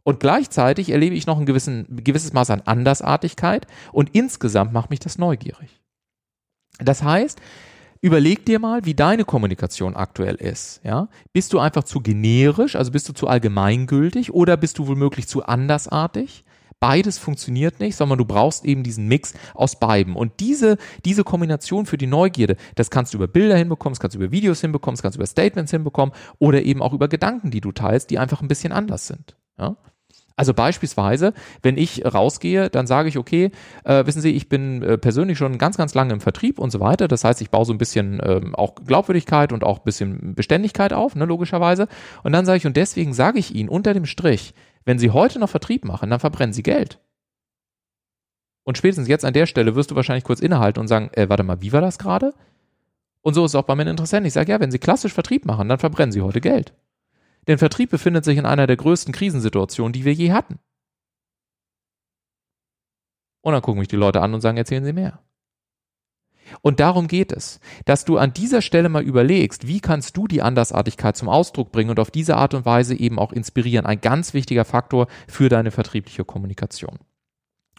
[0.04, 4.98] Und gleichzeitig erlebe ich noch ein gewissen, gewisses Maß an Andersartigkeit und insgesamt macht mich
[4.98, 5.80] das neugierig.
[6.78, 7.40] Das heißt,
[8.00, 10.80] überleg dir mal, wie deine Kommunikation aktuell ist.
[10.82, 11.08] Ja?
[11.32, 15.44] Bist du einfach zu generisch, also bist du zu allgemeingültig oder bist du womöglich zu
[15.44, 16.44] andersartig?
[16.82, 20.16] Beides funktioniert nicht, sondern du brauchst eben diesen Mix aus beiden.
[20.16, 24.16] Und diese, diese Kombination für die Neugierde, das kannst du über Bilder hinbekommen, das kannst
[24.16, 27.52] du über Videos hinbekommen, das kannst du über Statements hinbekommen oder eben auch über Gedanken,
[27.52, 29.36] die du teilst, die einfach ein bisschen anders sind.
[29.60, 29.76] Ja?
[30.34, 33.52] Also beispielsweise, wenn ich rausgehe, dann sage ich, okay,
[33.84, 36.80] äh, wissen Sie, ich bin äh, persönlich schon ganz, ganz lange im Vertrieb und so
[36.80, 37.06] weiter.
[37.06, 40.92] Das heißt, ich baue so ein bisschen ähm, auch Glaubwürdigkeit und auch ein bisschen Beständigkeit
[40.92, 41.86] auf, ne, logischerweise.
[42.24, 44.52] Und dann sage ich, und deswegen sage ich Ihnen unter dem Strich,
[44.84, 47.00] wenn Sie heute noch Vertrieb machen, dann verbrennen Sie Geld.
[48.64, 51.42] Und spätestens jetzt an der Stelle wirst du wahrscheinlich kurz innehalten und sagen, äh, warte
[51.42, 52.32] mal, wie war das gerade?
[53.20, 54.26] Und so ist es auch bei meinen Interessenten.
[54.26, 56.74] Ich sage, ja, wenn Sie klassisch Vertrieb machen, dann verbrennen Sie heute Geld.
[57.48, 60.58] Denn Vertrieb befindet sich in einer der größten Krisensituationen, die wir je hatten.
[63.40, 65.20] Und dann gucken mich die Leute an und sagen, erzählen Sie mehr.
[66.60, 70.42] Und darum geht es, dass du an dieser Stelle mal überlegst, wie kannst du die
[70.42, 73.86] Andersartigkeit zum Ausdruck bringen und auf diese Art und Weise eben auch inspirieren.
[73.86, 76.98] Ein ganz wichtiger Faktor für deine vertriebliche Kommunikation.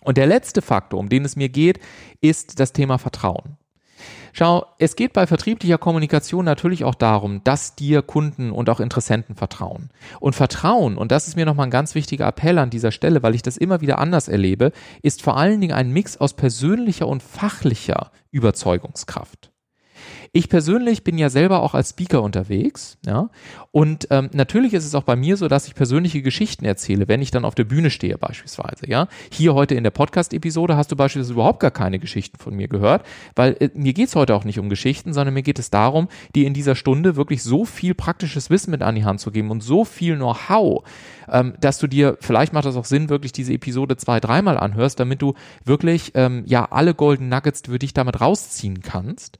[0.01, 1.79] Und der letzte Faktor, um den es mir geht,
[2.19, 3.57] ist das Thema Vertrauen.
[4.35, 9.35] Schau, es geht bei vertrieblicher Kommunikation natürlich auch darum, dass dir Kunden und auch Interessenten
[9.35, 9.91] vertrauen.
[10.19, 13.35] Und Vertrauen, und das ist mir nochmal ein ganz wichtiger Appell an dieser Stelle, weil
[13.35, 14.71] ich das immer wieder anders erlebe,
[15.03, 19.52] ist vor allen Dingen ein Mix aus persönlicher und fachlicher Überzeugungskraft.
[20.35, 23.29] Ich persönlich bin ja selber auch als Speaker unterwegs, ja.
[23.69, 27.21] Und ähm, natürlich ist es auch bei mir so, dass ich persönliche Geschichten erzähle, wenn
[27.21, 29.07] ich dann auf der Bühne stehe beispielsweise, ja.
[29.31, 33.05] Hier heute in der Podcast-Episode hast du beispielsweise überhaupt gar keine Geschichten von mir gehört,
[33.35, 36.47] weil äh, mir geht's heute auch nicht um Geschichten, sondern mir geht es darum, dir
[36.47, 39.61] in dieser Stunde wirklich so viel praktisches Wissen mit an die Hand zu geben und
[39.61, 40.83] so viel Know-how,
[41.29, 44.99] ähm, dass du dir, vielleicht macht das auch Sinn, wirklich diese Episode zwei, dreimal anhörst,
[44.99, 49.37] damit du wirklich ähm, ja alle Golden Nuggets für dich damit rausziehen kannst.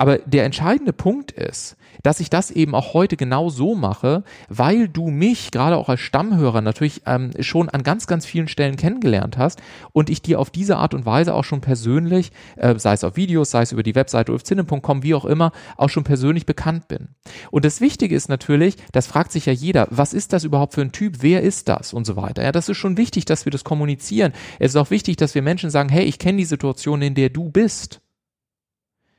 [0.00, 4.88] Aber der entscheidende Punkt ist, dass ich das eben auch heute genau so mache, weil
[4.88, 9.36] du mich gerade auch als Stammhörer natürlich ähm, schon an ganz, ganz vielen Stellen kennengelernt
[9.36, 9.60] hast
[9.92, 13.16] und ich dir auf diese Art und Weise auch schon persönlich, äh, sei es auf
[13.16, 17.08] Videos, sei es über die Webseite ulfzinne.com, wie auch immer, auch schon persönlich bekannt bin.
[17.50, 20.80] Und das Wichtige ist natürlich, das fragt sich ja jeder, was ist das überhaupt für
[20.80, 22.42] ein Typ, wer ist das und so weiter.
[22.42, 24.32] Ja, das ist schon wichtig, dass wir das kommunizieren.
[24.58, 27.28] Es ist auch wichtig, dass wir Menschen sagen, hey, ich kenne die Situation, in der
[27.28, 28.00] du bist.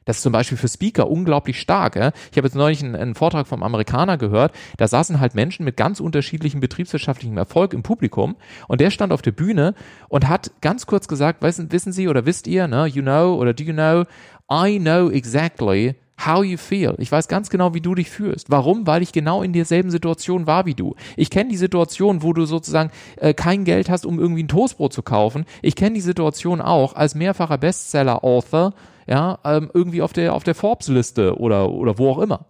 [0.05, 1.95] Das ist zum Beispiel für Speaker unglaublich stark.
[1.95, 2.11] Ja?
[2.31, 5.77] Ich habe jetzt neulich einen, einen, Vortrag vom Amerikaner gehört, da saßen halt Menschen mit
[5.77, 8.35] ganz unterschiedlichem betriebswirtschaftlichem Erfolg im Publikum
[8.67, 9.75] und der stand auf der Bühne
[10.09, 13.53] und hat ganz kurz gesagt, wissen, wissen Sie oder wisst ihr, ne, you know oder
[13.53, 14.05] do you know,
[14.51, 15.95] I know exactly
[16.25, 16.95] how you feel.
[16.97, 18.49] Ich weiß ganz genau, wie du dich fühlst.
[18.49, 18.87] Warum?
[18.87, 20.95] Weil ich genau in derselben Situation war wie du.
[21.15, 24.93] Ich kenne die Situation, wo du sozusagen äh, kein Geld hast, um irgendwie ein Toastbrot
[24.93, 25.45] zu kaufen.
[25.61, 28.73] Ich kenne die Situation auch als mehrfacher Bestseller-Author
[29.07, 32.45] ja, ähm, irgendwie auf der, auf der Forbes-Liste oder, oder wo auch immer.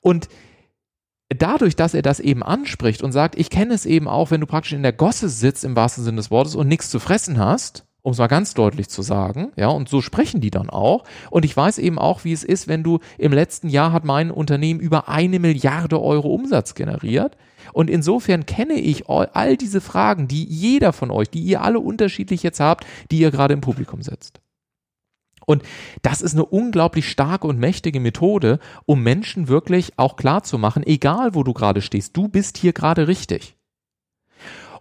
[0.00, 0.28] Und
[1.28, 4.46] dadurch, dass er das eben anspricht und sagt, ich kenne es eben auch, wenn du
[4.46, 7.84] praktisch in der Gosse sitzt im wahrsten Sinne des Wortes und nichts zu fressen hast,
[8.02, 11.02] um es mal ganz deutlich zu sagen, ja, und so sprechen die dann auch.
[11.28, 14.30] Und ich weiß eben auch, wie es ist, wenn du im letzten Jahr hat mein
[14.30, 17.36] Unternehmen über eine Milliarde Euro Umsatz generiert.
[17.72, 22.44] Und insofern kenne ich all diese Fragen, die jeder von euch, die ihr alle unterschiedlich
[22.44, 24.40] jetzt habt, die ihr gerade im Publikum setzt.
[25.46, 25.62] Und
[26.02, 30.82] das ist eine unglaublich starke und mächtige Methode, um Menschen wirklich auch klar zu machen,
[30.84, 33.55] egal wo du gerade stehst, du bist hier gerade richtig.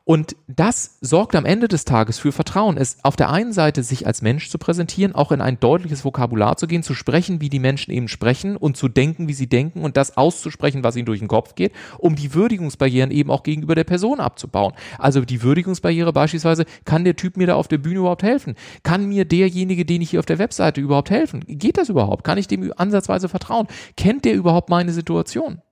[0.08, 2.78] Und das sorgt am Ende des Tages für Vertrauen.
[2.78, 6.58] Es auf der einen Seite sich als Mensch zu präsentieren, auch in ein deutliches Vokabular
[6.58, 9.82] zu gehen, zu sprechen, wie die Menschen eben sprechen und zu denken, wie sie denken
[9.82, 13.74] und das auszusprechen, was ihnen durch den Kopf geht, um die Würdigungsbarrieren eben auch gegenüber
[13.74, 14.74] der Person abzubauen.
[15.00, 18.54] Also die Würdigungsbarriere beispielsweise, kann der Typ mir da auf der Bühne überhaupt helfen?
[18.84, 21.44] Kann mir derjenige, den ich hier auf der Webseite überhaupt helfen?
[21.48, 22.24] Geht das überhaupt?
[22.24, 23.66] Kann ich dem ansatzweise vertrauen?
[23.98, 25.64] Kennt der überhaupt meine Situation?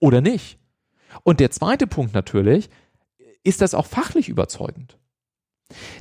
[0.00, 0.58] Oder nicht?
[1.22, 2.70] Und der zweite Punkt natürlich,
[3.44, 4.98] ist das auch fachlich überzeugend.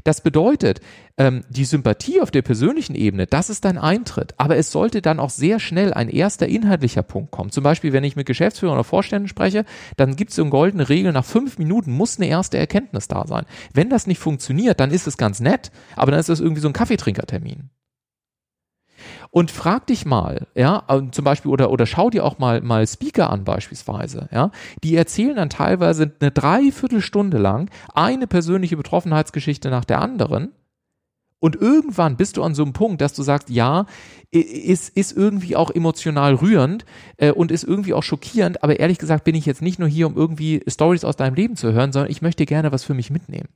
[0.03, 0.81] Das bedeutet,
[1.17, 4.33] ähm, die Sympathie auf der persönlichen Ebene, das ist dein Eintritt.
[4.37, 7.51] Aber es sollte dann auch sehr schnell ein erster inhaltlicher Punkt kommen.
[7.51, 9.65] Zum Beispiel, wenn ich mit Geschäftsführern oder Vorständen spreche,
[9.97, 13.25] dann gibt es so eine goldene Regel, nach fünf Minuten muss eine erste Erkenntnis da
[13.27, 13.45] sein.
[13.73, 16.67] Wenn das nicht funktioniert, dann ist es ganz nett, aber dann ist es irgendwie so
[16.67, 17.69] ein Kaffeetrinkertermin.
[19.30, 23.30] Und frag dich mal, ja, zum Beispiel, oder, oder schau dir auch mal, mal Speaker
[23.30, 24.52] an beispielsweise, ja,
[24.84, 30.52] die erzählen dann teilweise eine Dreiviertelstunde lang eine persönliche Betroffenheitsgeschichte nach der anderen.
[31.39, 33.88] Und irgendwann bist du an so einem Punkt, dass du sagst, ja,
[34.30, 36.86] ist, ist irgendwie auch emotional rührend
[37.18, 40.06] äh, und ist irgendwie auch schockierend, aber ehrlich gesagt bin ich jetzt nicht nur hier,
[40.06, 43.10] um irgendwie Stories aus deinem Leben zu hören, sondern ich möchte gerne was für mich
[43.10, 43.49] mitnehmen.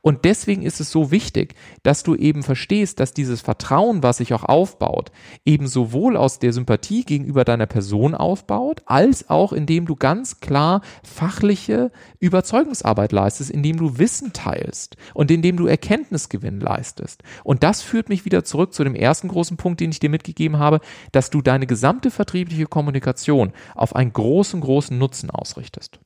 [0.00, 4.34] Und deswegen ist es so wichtig, dass du eben verstehst, dass dieses Vertrauen, was sich
[4.34, 5.10] auch aufbaut,
[5.44, 10.82] eben sowohl aus der Sympathie gegenüber deiner Person aufbaut, als auch indem du ganz klar
[11.02, 17.22] fachliche Überzeugungsarbeit leistest, indem du Wissen teilst und indem du Erkenntnisgewinn leistest.
[17.44, 20.58] Und das führt mich wieder zurück zu dem ersten großen Punkt, den ich dir mitgegeben
[20.58, 20.80] habe,
[21.12, 26.00] dass du deine gesamte vertriebliche Kommunikation auf einen großen, großen Nutzen ausrichtest.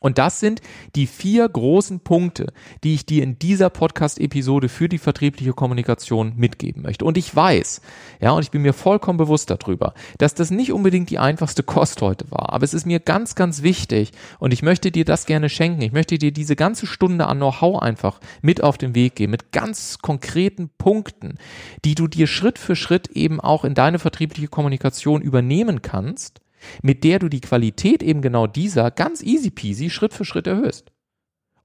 [0.00, 0.60] Und das sind
[0.94, 2.52] die vier großen Punkte,
[2.84, 7.04] die ich dir in dieser Podcast-Episode für die vertriebliche Kommunikation mitgeben möchte.
[7.04, 7.80] Und ich weiß,
[8.20, 12.00] ja, und ich bin mir vollkommen bewusst darüber, dass das nicht unbedingt die einfachste Kost
[12.00, 12.52] heute war.
[12.52, 15.82] Aber es ist mir ganz, ganz wichtig und ich möchte dir das gerne schenken.
[15.82, 19.52] Ich möchte dir diese ganze Stunde an Know-how einfach mit auf den Weg geben, mit
[19.52, 21.38] ganz konkreten Punkten,
[21.84, 26.40] die du dir Schritt für Schritt eben auch in deine vertriebliche Kommunikation übernehmen kannst
[26.82, 30.92] mit der du die Qualität eben genau dieser ganz easy peasy Schritt für Schritt erhöhst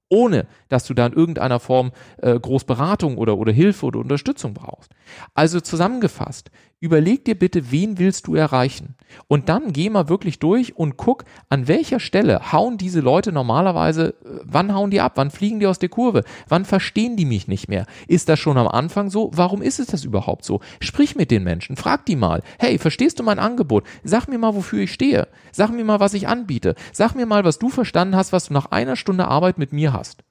[0.08, 4.92] ohne dass du da in irgendeiner Form äh, Großberatung oder, oder Hilfe oder Unterstützung brauchst.
[5.34, 6.50] Also zusammengefasst,
[6.84, 8.94] überleg dir bitte, wen willst du erreichen?
[9.26, 14.08] Und dann geh mal wirklich durch und guck, an welcher Stelle hauen diese Leute normalerweise,
[14.22, 17.48] äh, wann hauen die ab, wann fliegen die aus der Kurve, wann verstehen die mich
[17.48, 17.86] nicht mehr?
[18.06, 19.30] Ist das schon am Anfang so?
[19.32, 20.60] Warum ist es das überhaupt so?
[20.78, 23.84] Sprich mit den Menschen, frag die mal, hey, verstehst du mein Angebot?
[24.02, 25.28] Sag mir mal, wofür ich stehe.
[25.52, 26.74] Sag mir mal, was ich anbiete.
[26.92, 29.94] Sag mir mal, was du verstanden hast, was du nach einer Stunde Arbeit mit mir
[29.94, 30.22] hast.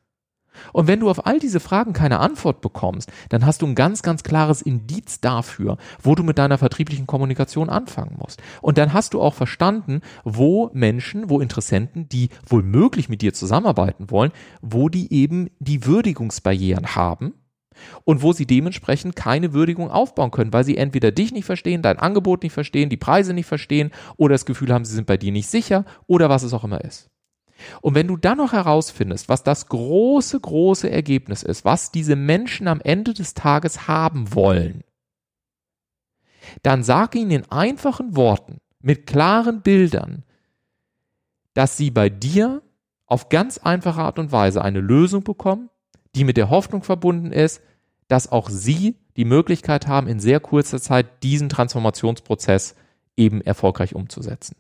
[0.72, 4.02] Und wenn du auf all diese Fragen keine Antwort bekommst, dann hast du ein ganz,
[4.02, 8.42] ganz klares Indiz dafür, wo du mit deiner vertrieblichen Kommunikation anfangen musst.
[8.62, 13.34] Und dann hast du auch verstanden, wo Menschen, wo Interessenten, die wohl möglich mit dir
[13.34, 14.32] zusammenarbeiten wollen,
[14.62, 17.34] wo die eben die Würdigungsbarrieren haben
[18.04, 22.00] und wo sie dementsprechend keine Würdigung aufbauen können, weil sie entweder dich nicht verstehen, dein
[22.00, 25.32] Angebot nicht verstehen, die Preise nicht verstehen oder das Gefühl haben, sie sind bei dir
[25.32, 27.13] nicht sicher oder was es auch immer ist.
[27.82, 32.68] Und wenn du dann noch herausfindest, was das große, große Ergebnis ist, was diese Menschen
[32.68, 34.84] am Ende des Tages haben wollen,
[36.62, 40.24] dann sag ihnen in einfachen Worten, mit klaren Bildern,
[41.54, 42.62] dass sie bei dir
[43.06, 45.70] auf ganz einfache Art und Weise eine Lösung bekommen,
[46.16, 47.62] die mit der Hoffnung verbunden ist,
[48.08, 52.76] dass auch sie die Möglichkeit haben, in sehr kurzer Zeit diesen Transformationsprozess
[53.16, 54.56] eben erfolgreich umzusetzen.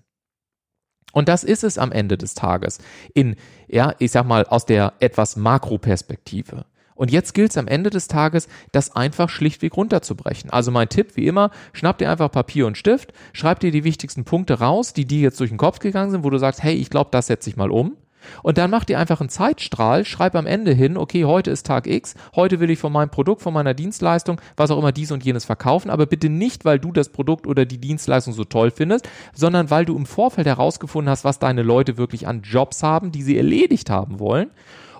[1.13, 2.79] Und das ist es am Ende des Tages.
[3.13, 3.37] In,
[3.69, 6.65] ja, ich sag mal, aus der etwas Makroperspektive.
[6.95, 10.49] Und jetzt gilt es am Ende des Tages, das einfach schlichtweg runterzubrechen.
[10.49, 14.25] Also mein Tipp, wie immer, schnapp dir einfach Papier und Stift, schreib dir die wichtigsten
[14.25, 16.89] Punkte raus, die dir jetzt durch den Kopf gegangen sind, wo du sagst, hey, ich
[16.89, 17.95] glaube, das setze ich mal um.
[18.41, 21.87] Und dann mach dir einfach einen Zeitstrahl, schreib am Ende hin, okay, heute ist Tag
[21.87, 25.23] X, heute will ich von meinem Produkt, von meiner Dienstleistung, was auch immer dies und
[25.23, 29.09] jenes verkaufen, aber bitte nicht, weil du das Produkt oder die Dienstleistung so toll findest,
[29.33, 33.23] sondern weil du im Vorfeld herausgefunden hast, was deine Leute wirklich an Jobs haben, die
[33.23, 34.51] sie erledigt haben wollen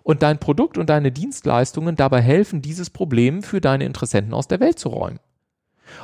[0.03, 4.59] und dein Produkt und deine Dienstleistungen dabei helfen, dieses Problem für deine Interessenten aus der
[4.59, 5.19] Welt zu räumen.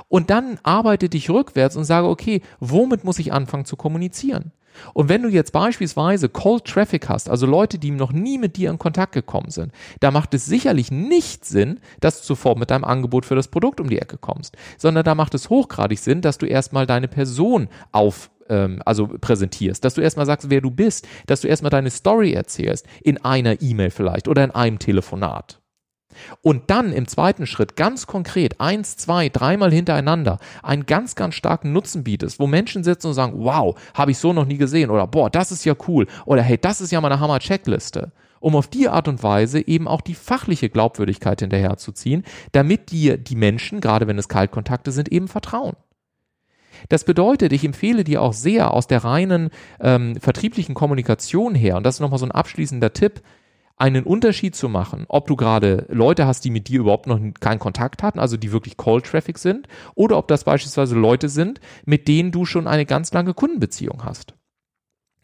[0.07, 4.51] Und dann arbeite dich rückwärts und sage, okay, womit muss ich anfangen zu kommunizieren?
[4.93, 8.69] Und wenn du jetzt beispielsweise Cold Traffic hast, also Leute, die noch nie mit dir
[8.69, 12.84] in Kontakt gekommen sind, da macht es sicherlich nicht Sinn, dass du sofort mit deinem
[12.84, 16.38] Angebot für das Produkt um die Ecke kommst, sondern da macht es hochgradig Sinn, dass
[16.38, 21.07] du erstmal deine Person auf ähm, also präsentierst, dass du erstmal sagst, wer du bist,
[21.27, 25.59] dass du erstmal deine Story erzählst, in einer E-Mail vielleicht oder in einem Telefonat.
[26.41, 31.74] Und dann im zweiten Schritt ganz konkret eins, zwei, dreimal hintereinander einen ganz, ganz starken
[31.74, 35.07] Nutzen bietest, wo Menschen sitzen und sagen, wow, habe ich so noch nie gesehen oder
[35.07, 38.88] boah, das ist ja cool oder hey, das ist ja meine Hammer-Checkliste um auf die
[38.88, 44.17] Art und Weise eben auch die fachliche Glaubwürdigkeit hinterherzuziehen, damit dir die Menschen, gerade wenn
[44.17, 45.76] es Kaltkontakte sind, eben vertrauen.
[46.88, 49.49] Das bedeutet, ich empfehle dir auch sehr aus der reinen
[49.82, 53.22] ähm, vertrieblichen Kommunikation her, und das ist nochmal so ein abschließender Tipp,
[53.80, 57.59] einen Unterschied zu machen, ob du gerade Leute hast, die mit dir überhaupt noch keinen
[57.59, 62.07] Kontakt hatten, also die wirklich Cold Traffic sind, oder ob das beispielsweise Leute sind, mit
[62.07, 64.36] denen du schon eine ganz lange Kundenbeziehung hast.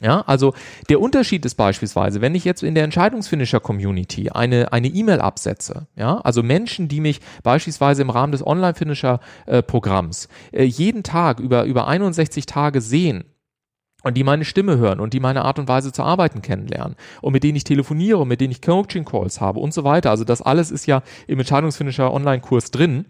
[0.01, 0.53] Ja, also
[0.89, 6.17] der Unterschied ist beispielsweise, wenn ich jetzt in der Entscheidungsfinisher-Community eine eine E-Mail absetze, ja,
[6.17, 12.45] also Menschen, die mich beispielsweise im Rahmen des Online-Finisher-Programms äh, jeden Tag über über 61
[12.45, 13.23] Tage sehen
[14.05, 17.33] und die meine Stimme hören und die meine Art und Weise zu arbeiten kennenlernen und
[17.33, 20.11] mit denen ich telefoniere, mit denen ich Coaching-Calls habe und so weiter.
[20.11, 23.05] Also das alles ist ja im Entscheidungsfinisher Online-Kurs drin.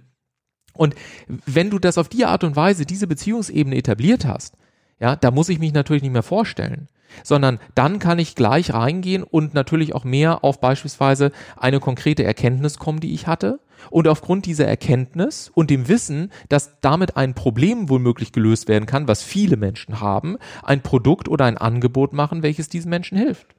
[0.73, 0.95] Und
[1.27, 4.55] wenn du das auf die Art und Weise, diese Beziehungsebene etabliert hast,
[4.97, 6.87] ja, da muss ich mich natürlich nicht mehr vorstellen,
[7.23, 12.79] sondern dann kann ich gleich reingehen und natürlich auch mehr auf beispielsweise eine konkrete Erkenntnis
[12.79, 13.59] kommen, die ich hatte.
[13.89, 19.07] Und aufgrund dieser Erkenntnis und dem Wissen, dass damit ein Problem womöglich gelöst werden kann,
[19.07, 23.55] was viele Menschen haben, ein Produkt oder ein Angebot machen, welches diesen Menschen hilft.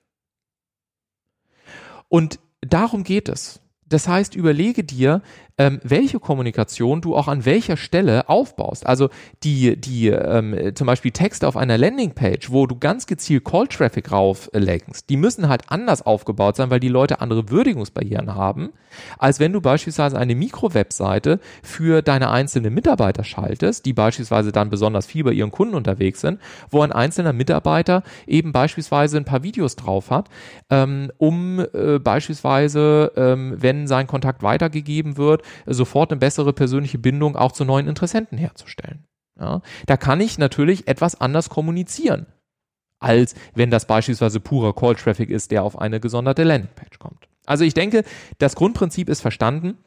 [2.09, 3.61] Und darum geht es.
[3.89, 5.23] Das heißt, überlege dir,
[5.59, 8.87] ähm, welche Kommunikation du auch an welcher Stelle aufbaust.
[8.87, 9.09] Also
[9.43, 15.09] die, die ähm, zum Beispiel Texte auf einer Landingpage, wo du ganz gezielt Call-Traffic rauflenkst,
[15.09, 18.71] die müssen halt anders aufgebaut sein, weil die Leute andere Würdigungsbarrieren haben,
[19.19, 25.07] als wenn du beispielsweise eine Mikro-Webseite für deine einzelnen Mitarbeiter schaltest, die beispielsweise dann besonders
[25.07, 26.41] viel bei ihren Kunden unterwegs sind,
[26.71, 30.29] wo ein einzelner Mitarbeiter eben beispielsweise ein paar Videos drauf hat,
[30.71, 37.37] ähm, um äh, beispielsweise, ähm, wenn sein Kontakt weitergegeben wird, sofort eine bessere persönliche Bindung
[37.37, 39.05] auch zu neuen Interessenten herzustellen.
[39.39, 42.27] Ja, da kann ich natürlich etwas anders kommunizieren,
[43.01, 47.29] als wenn das beispielsweise purer Call-Traffic ist, der auf eine gesonderte Landingpage kommt.
[47.45, 48.05] Also ich denke,
[48.39, 49.79] das Grundprinzip ist verstanden.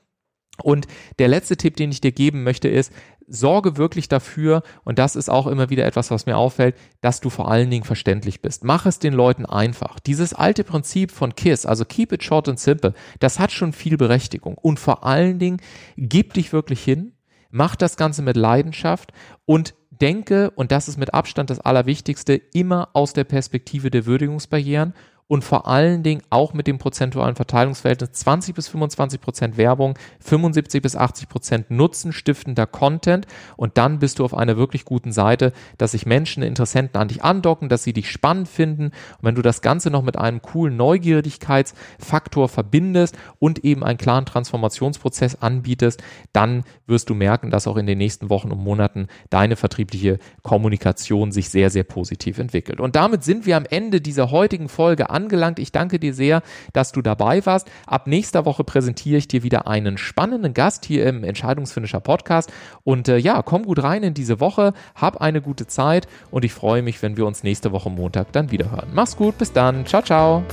[0.63, 0.87] Und
[1.19, 2.91] der letzte Tipp, den ich dir geben möchte, ist,
[3.29, 7.29] sorge wirklich dafür, und das ist auch immer wieder etwas, was mir auffällt, dass du
[7.29, 8.63] vor allen Dingen verständlich bist.
[8.63, 9.99] Mach es den Leuten einfach.
[9.99, 13.97] Dieses alte Prinzip von KISS, also keep it short and simple, das hat schon viel
[13.97, 14.55] Berechtigung.
[14.57, 15.61] Und vor allen Dingen,
[15.95, 17.13] gib dich wirklich hin,
[17.51, 19.13] mach das Ganze mit Leidenschaft
[19.45, 24.93] und denke, und das ist mit Abstand das Allerwichtigste, immer aus der Perspektive der Würdigungsbarrieren
[25.29, 30.81] und vor allen Dingen auch mit dem prozentualen Verteilungsverhältnis 20 bis 25 Prozent Werbung, 75
[30.81, 35.91] bis 80 Prozent nutzenstiftender Content und dann bist du auf einer wirklich guten Seite, dass
[35.91, 39.61] sich Menschen, Interessenten an dich andocken, dass sie dich spannend finden und wenn du das
[39.61, 46.01] Ganze noch mit einem coolen Neugierigkeitsfaktor verbindest und eben einen klaren Transformationsprozess anbietest,
[46.33, 51.31] dann wirst du merken, dass auch in den nächsten Wochen und Monaten deine vertriebliche Kommunikation
[51.31, 52.79] sich sehr, sehr positiv entwickelt.
[52.79, 55.59] Und damit sind wir am Ende dieser heutigen Folge angelangt.
[55.59, 56.41] Ich danke dir sehr,
[56.73, 57.69] dass du dabei warst.
[57.85, 62.51] Ab nächster Woche präsentiere ich dir wieder einen spannenden Gast hier im Entscheidungsfinisher Podcast.
[62.83, 66.53] Und äh, ja, komm gut rein in diese Woche, hab eine gute Zeit und ich
[66.53, 68.89] freue mich, wenn wir uns nächste Woche Montag dann wieder hören.
[68.93, 69.85] Mach's gut, bis dann.
[69.85, 70.43] Ciao, ciao.